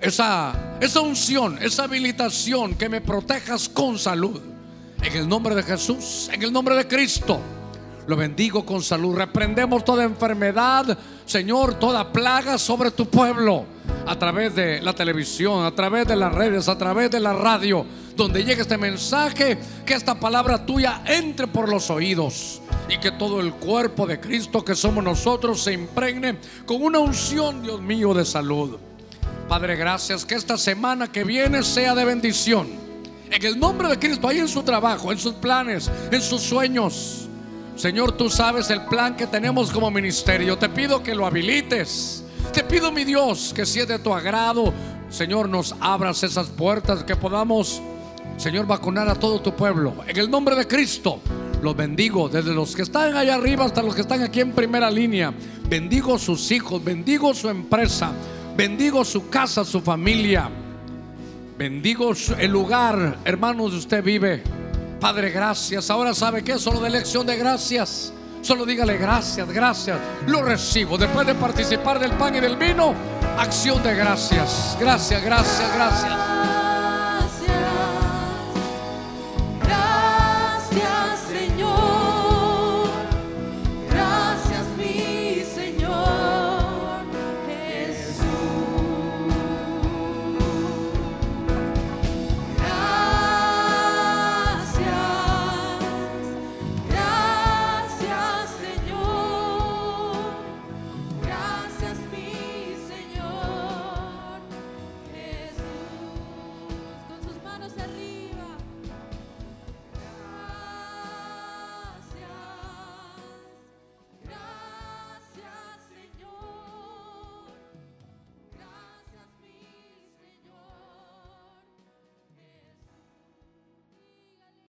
[0.04, 4.40] esa, esa unción, esa habilitación, que me protejas con salud.
[5.02, 7.40] En el nombre de Jesús, en el nombre de Cristo.
[8.06, 9.16] Lo bendigo con salud.
[9.16, 13.64] Reprendemos toda enfermedad, Señor, toda plaga sobre tu pueblo.
[14.06, 17.86] A través de la televisión, a través de las redes, a través de la radio.
[18.14, 22.60] Donde llegue este mensaje, que esta palabra tuya entre por los oídos.
[22.90, 26.36] Y que todo el cuerpo de Cristo que somos nosotros se impregne
[26.66, 28.78] con una unción, Dios mío, de salud.
[29.48, 32.66] Padre, gracias que esta semana que viene sea de bendición.
[33.30, 37.28] En el nombre de Cristo, ahí en su trabajo, en sus planes, en sus sueños.
[37.76, 40.56] Señor, tú sabes el plan que tenemos como ministerio.
[40.56, 42.24] Te pido que lo habilites.
[42.52, 44.72] Te pido, mi Dios, que si es de tu agrado,
[45.10, 47.82] Señor, nos abras esas puertas, que podamos,
[48.36, 49.94] Señor, vacunar a todo tu pueblo.
[50.06, 51.20] En el nombre de Cristo,
[51.62, 54.90] los bendigo, desde los que están allá arriba hasta los que están aquí en primera
[54.90, 55.34] línea.
[55.68, 58.12] Bendigo sus hijos, bendigo su empresa,
[58.56, 60.50] bendigo su casa, su familia.
[61.56, 64.42] Bendigo el lugar, hermanos, de usted vive.
[65.00, 65.90] Padre, gracias.
[65.90, 68.12] Ahora sabe que solo de lección de gracias.
[68.42, 69.98] Solo dígale gracias, gracias.
[70.26, 70.98] Lo recibo.
[70.98, 72.94] Después de participar del pan y del vino,
[73.38, 74.76] acción de gracias.
[74.78, 76.33] Gracias, gracias, gracias.